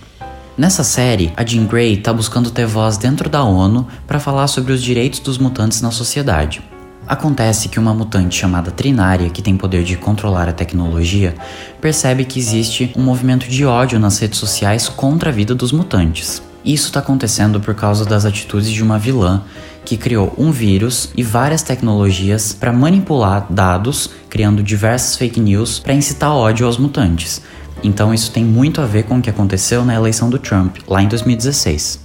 Nessa 0.58 0.84
série, 0.84 1.32
a 1.38 1.46
Jean 1.46 1.66
Grey 1.68 1.94
está 1.94 2.12
buscando 2.12 2.52
ter 2.52 2.66
voz 2.66 2.98
dentro 2.98 3.30
da 3.30 3.42
ONU 3.42 3.88
para 4.06 4.20
falar 4.20 4.48
sobre 4.48 4.74
os 4.74 4.84
direitos 4.84 5.22
dos 5.22 5.38
mutantes 5.38 5.82
na 5.82 5.90
sociedade. 5.90 6.62
Acontece 7.08 7.70
que 7.70 7.80
uma 7.80 7.94
mutante 7.94 8.38
chamada 8.38 8.72
Trinária, 8.72 9.30
que 9.30 9.42
tem 9.42 9.56
poder 9.56 9.86
de 9.86 9.96
controlar 9.96 10.50
a 10.50 10.54
tecnologia, 10.54 11.34
percebe 11.80 12.26
que 12.26 12.40
existe 12.40 12.92
um 12.94 13.02
movimento 13.02 13.48
de 13.48 13.66
ódio 13.66 14.02
nas 14.02 14.20
redes 14.20 14.38
sociais 14.38 14.90
contra 14.90 15.30
a 15.30 15.34
vida 15.34 15.56
dos 15.56 15.72
mutantes. 15.72 16.49
Isso 16.64 16.88
está 16.88 17.00
acontecendo 17.00 17.60
por 17.60 17.74
causa 17.74 18.06
das 18.06 18.26
atitudes 18.26 18.70
de 18.70 18.84
uma 18.84 19.00
vilã 19.00 19.44
que 19.86 19.98
criou 19.98 20.34
um 20.38 20.52
vírus 20.52 21.10
e 21.16 21.24
várias 21.24 21.64
tecnologias 21.64 22.54
para 22.54 22.72
manipular 22.72 23.48
dados, 23.50 24.10
criando 24.30 24.62
diversas 24.62 25.16
fake 25.16 25.40
news 25.40 25.80
para 25.80 25.94
incitar 25.94 26.32
ódio 26.32 26.68
aos 26.68 26.78
mutantes. 26.78 27.42
Então 27.84 28.14
isso 28.14 28.32
tem 28.32 28.44
muito 28.44 28.82
a 28.82 28.86
ver 28.86 29.04
com 29.04 29.18
o 29.18 29.22
que 29.22 29.30
aconteceu 29.30 29.86
na 29.86 29.96
eleição 29.96 30.30
do 30.30 30.38
Trump, 30.38 30.78
lá 30.88 31.02
em 31.02 31.08
2016. 31.08 32.02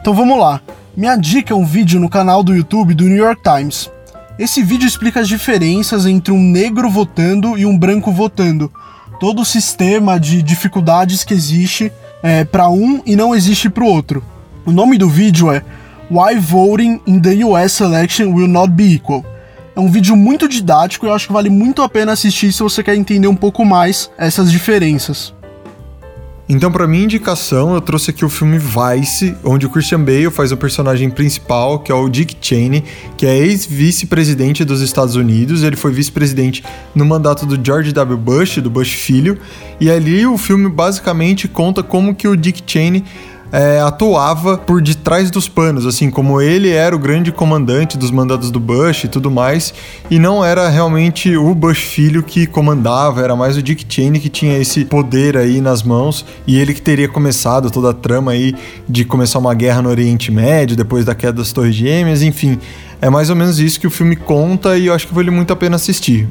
Então 0.00 0.12
vamos 0.12 0.38
lá. 0.38 0.60
Minha 0.96 1.16
dica 1.16 1.54
é 1.54 1.56
um 1.56 1.64
vídeo 1.64 2.00
no 2.00 2.10
canal 2.10 2.42
do 2.42 2.54
YouTube 2.54 2.92
do 2.92 3.04
New 3.04 3.16
York 3.16 3.40
Times. 3.42 3.88
Esse 4.38 4.62
vídeo 4.62 4.86
explica 4.86 5.20
as 5.20 5.28
diferenças 5.28 6.04
entre 6.06 6.32
um 6.32 6.40
negro 6.40 6.90
votando 6.90 7.56
e 7.56 7.64
um 7.64 7.78
branco 7.78 8.10
votando. 8.10 8.70
Todo 9.20 9.42
o 9.42 9.44
sistema 9.44 10.18
de 10.18 10.42
dificuldades 10.42 11.22
que 11.22 11.32
existe 11.32 11.92
é, 12.22 12.44
para 12.44 12.68
um 12.68 13.02
e 13.04 13.16
não 13.16 13.34
existe 13.34 13.68
para 13.68 13.84
o 13.84 13.88
outro. 13.88 14.22
O 14.64 14.70
nome 14.70 14.96
do 14.96 15.08
vídeo 15.08 15.50
é 15.50 15.62
Why 16.10 16.38
Voting 16.38 17.00
in 17.06 17.20
the 17.20 17.44
US 17.44 17.80
Election 17.80 18.32
Will 18.32 18.48
Not 18.48 18.70
Be 18.72 18.94
Equal. 18.94 19.24
É 19.74 19.80
um 19.80 19.90
vídeo 19.90 20.14
muito 20.14 20.46
didático 20.46 21.06
e 21.06 21.08
eu 21.08 21.14
acho 21.14 21.26
que 21.26 21.32
vale 21.32 21.48
muito 21.48 21.82
a 21.82 21.88
pena 21.88 22.12
assistir 22.12 22.52
se 22.52 22.62
você 22.62 22.82
quer 22.82 22.94
entender 22.94 23.26
um 23.26 23.34
pouco 23.34 23.64
mais 23.64 24.10
essas 24.18 24.52
diferenças. 24.52 25.34
Então, 26.48 26.72
para 26.72 26.88
minha 26.88 27.04
indicação, 27.04 27.72
eu 27.72 27.80
trouxe 27.80 28.10
aqui 28.10 28.24
o 28.24 28.28
filme 28.28 28.58
Vice, 28.58 29.34
onde 29.44 29.64
o 29.64 29.70
Christian 29.70 30.00
Bale 30.00 30.30
faz 30.30 30.50
o 30.50 30.56
personagem 30.56 31.08
principal, 31.08 31.78
que 31.78 31.92
é 31.92 31.94
o 31.94 32.08
Dick 32.08 32.36
Cheney, 32.40 32.82
que 33.16 33.24
é 33.24 33.38
ex-vice-presidente 33.38 34.64
dos 34.64 34.80
Estados 34.80 35.14
Unidos. 35.14 35.62
Ele 35.62 35.76
foi 35.76 35.92
vice-presidente 35.92 36.64
no 36.94 37.04
mandato 37.04 37.46
do 37.46 37.58
George 37.64 37.92
W. 37.92 38.18
Bush, 38.18 38.58
do 38.58 38.68
Bush 38.68 38.92
filho, 38.92 39.38
e 39.80 39.88
ali 39.88 40.26
o 40.26 40.36
filme 40.36 40.68
basicamente 40.68 41.46
conta 41.46 41.82
como 41.82 42.14
que 42.14 42.26
o 42.26 42.36
Dick 42.36 42.62
Cheney 42.66 43.04
é, 43.52 43.80
atuava 43.80 44.56
por 44.56 44.80
detrás 44.80 45.30
dos 45.30 45.46
panos, 45.46 45.84
assim, 45.84 46.10
como 46.10 46.40
ele 46.40 46.70
era 46.70 46.96
o 46.96 46.98
grande 46.98 47.30
comandante 47.30 47.98
dos 47.98 48.10
mandados 48.10 48.50
do 48.50 48.58
Bush 48.58 49.04
e 49.04 49.08
tudo 49.08 49.30
mais, 49.30 49.74
e 50.10 50.18
não 50.18 50.42
era 50.42 50.68
realmente 50.70 51.36
o 51.36 51.54
Bush 51.54 51.82
filho 51.82 52.22
que 52.22 52.46
comandava, 52.46 53.20
era 53.20 53.36
mais 53.36 53.56
o 53.56 53.62
Dick 53.62 53.84
Cheney 53.86 54.20
que 54.20 54.30
tinha 54.30 54.56
esse 54.56 54.86
poder 54.86 55.36
aí 55.36 55.60
nas 55.60 55.82
mãos, 55.82 56.24
e 56.46 56.58
ele 56.58 56.72
que 56.72 56.80
teria 56.80 57.08
começado 57.08 57.70
toda 57.70 57.90
a 57.90 57.94
trama 57.94 58.32
aí 58.32 58.54
de 58.88 59.04
começar 59.04 59.38
uma 59.38 59.52
guerra 59.52 59.82
no 59.82 59.90
Oriente 59.90 60.32
Médio, 60.32 60.74
depois 60.74 61.04
da 61.04 61.14
queda 61.14 61.34
das 61.34 61.52
Torres 61.52 61.74
Gêmeas, 61.74 62.22
enfim. 62.22 62.58
É 63.00 63.10
mais 63.10 63.28
ou 63.28 63.36
menos 63.36 63.58
isso 63.58 63.78
que 63.78 63.86
o 63.86 63.90
filme 63.90 64.16
conta 64.16 64.78
e 64.78 64.86
eu 64.86 64.94
acho 64.94 65.08
que 65.08 65.14
vale 65.14 65.30
muito 65.30 65.52
a 65.52 65.56
pena 65.56 65.76
assistir. 65.76 66.28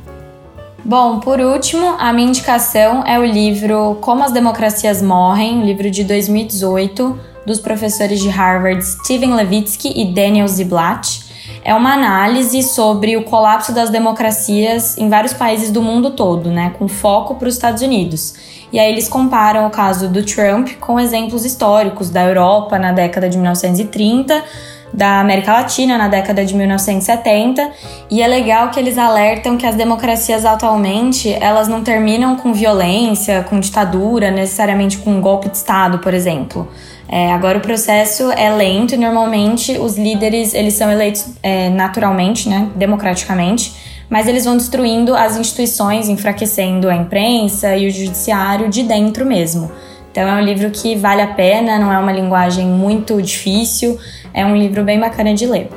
Bom, 0.84 1.20
por 1.20 1.40
último, 1.40 1.96
a 2.00 2.12
minha 2.12 2.30
indicação 2.30 3.04
é 3.06 3.20
o 3.20 3.24
livro 3.24 4.00
Como 4.02 4.24
as 4.24 4.32
Democracias 4.32 5.00
Morrem, 5.00 5.64
livro 5.64 5.92
de 5.92 6.04
2018, 6.04 7.20
dos 7.46 7.60
professores 7.60 8.20
de 8.20 8.30
Harvard 8.30 8.84
Steven 8.84 9.36
Levitsky 9.36 9.94
e 9.96 10.12
Daniel 10.12 10.48
Ziblatt. 10.48 11.30
é 11.64 11.76
uma 11.76 11.94
análise 11.94 12.64
sobre 12.64 13.16
o 13.16 13.24
colapso 13.24 13.72
das 13.72 13.92
democracias 13.92 14.98
em 14.98 15.08
vários 15.08 15.34
países 15.34 15.70
do 15.70 15.82
mundo 15.82 16.10
todo, 16.12 16.50
né, 16.50 16.74
com 16.80 16.88
foco 16.88 17.36
para 17.36 17.48
os 17.48 17.54
Estados 17.54 17.84
Unidos. 17.84 18.34
E 18.74 18.80
aí 18.80 18.92
eles 18.92 19.08
comparam 19.08 19.68
o 19.68 19.70
caso 19.70 20.08
do 20.08 20.24
Trump 20.24 20.70
com 20.80 21.00
exemplos 21.00 21.46
históricos 21.46 22.10
da 22.10 22.24
Europa 22.24 22.80
na 22.80 22.92
década 22.92 23.30
de 23.30 23.38
1930, 23.38 24.44
da 24.94 25.20
América 25.20 25.54
Latina 25.54 25.98
na 25.98 26.08
década 26.08 26.46
de 26.46 26.54
1970, 26.56 27.72
e 28.10 28.22
é 28.22 28.28
legal 28.28 28.70
que 28.70 28.80
eles 28.80 28.98
alertam 28.98 29.58
que 29.58 29.66
as 29.66 29.76
democracias 29.76 30.46
atualmente, 30.46 31.34
elas 31.34 31.68
não 31.68 31.84
terminam 31.84 32.36
com 32.36 32.54
violência, 32.54 33.46
com 33.50 33.60
ditadura, 33.60 34.32
necessariamente 34.32 34.98
com 34.98 35.12
um 35.12 35.22
golpe 35.22 35.50
de 35.50 35.58
estado, 35.58 36.00
por 36.00 36.14
exemplo. 36.14 36.68
É, 37.08 37.32
agora 37.34 37.58
o 37.58 37.62
processo 37.62 38.32
é 38.32 38.50
lento 38.50 38.96
e 38.96 38.98
normalmente 38.98 39.78
os 39.78 39.98
líderes 39.98 40.54
eles 40.54 40.76
são 40.76 40.90
eleitos 40.90 41.26
é, 41.44 41.70
naturalmente, 41.70 42.48
né, 42.48 42.70
democraticamente, 42.76 43.74
mas 44.10 44.28
eles 44.28 44.46
vão 44.46 44.56
destruindo 44.56 45.16
as 45.16 45.38
instituições, 45.38 46.08
enfraquecendo 46.08 46.90
a 46.90 46.96
imprensa 46.96 47.76
e 47.76 47.88
o 47.88 47.92
judiciário 47.92 48.70
de 48.70 48.84
dentro 48.84 49.26
mesmo. 49.26 49.72
Então 50.12 50.28
é 50.28 50.34
um 50.34 50.42
livro 50.42 50.70
que 50.70 50.94
vale 50.96 51.22
a 51.22 51.28
pena, 51.28 51.80
não 51.80 51.92
é 51.92 51.98
uma 51.98 52.12
linguagem 52.12 52.68
muito 52.68 53.22
difícil, 53.22 53.98
é 54.34 54.46
um 54.46 54.58
livro 54.58 54.84
bem 54.84 55.00
bacana 55.00 55.34
de 55.34 55.46
ler. 55.46 55.70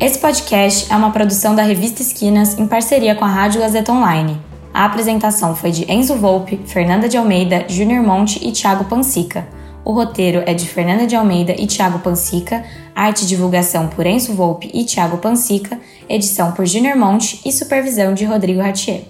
Esse 0.00 0.18
podcast 0.18 0.90
é 0.90 0.96
uma 0.96 1.10
produção 1.10 1.54
da 1.54 1.62
revista 1.62 2.00
Esquinas 2.00 2.58
em 2.58 2.66
parceria 2.66 3.14
com 3.14 3.26
a 3.26 3.28
Rádio 3.28 3.60
Gazeta 3.60 3.92
Online. 3.92 4.40
A 4.72 4.86
apresentação 4.86 5.54
foi 5.54 5.70
de 5.70 5.90
Enzo 5.92 6.14
Volpe, 6.14 6.60
Fernanda 6.64 7.10
de 7.10 7.18
Almeida, 7.18 7.66
Júnior 7.68 8.02
Monte 8.02 8.38
e 8.42 8.52
Thiago 8.52 8.84
Pansica. 8.84 9.57
O 9.88 9.92
roteiro 9.92 10.42
é 10.44 10.52
de 10.52 10.68
Fernanda 10.68 11.06
de 11.06 11.16
Almeida 11.16 11.54
e 11.58 11.66
Thiago 11.66 12.00
Pansica, 12.00 12.62
arte 12.94 13.22
e 13.22 13.26
divulgação 13.26 13.88
por 13.88 14.04
Enzo 14.04 14.34
Volpe 14.34 14.70
e 14.74 14.84
Thiago 14.84 15.16
Pansica, 15.16 15.80
edição 16.06 16.52
por 16.52 16.66
Júnior 16.66 16.94
Monte 16.94 17.40
e 17.42 17.50
supervisão 17.50 18.12
de 18.12 18.26
Rodrigo 18.26 18.60
Ratier. 18.60 19.04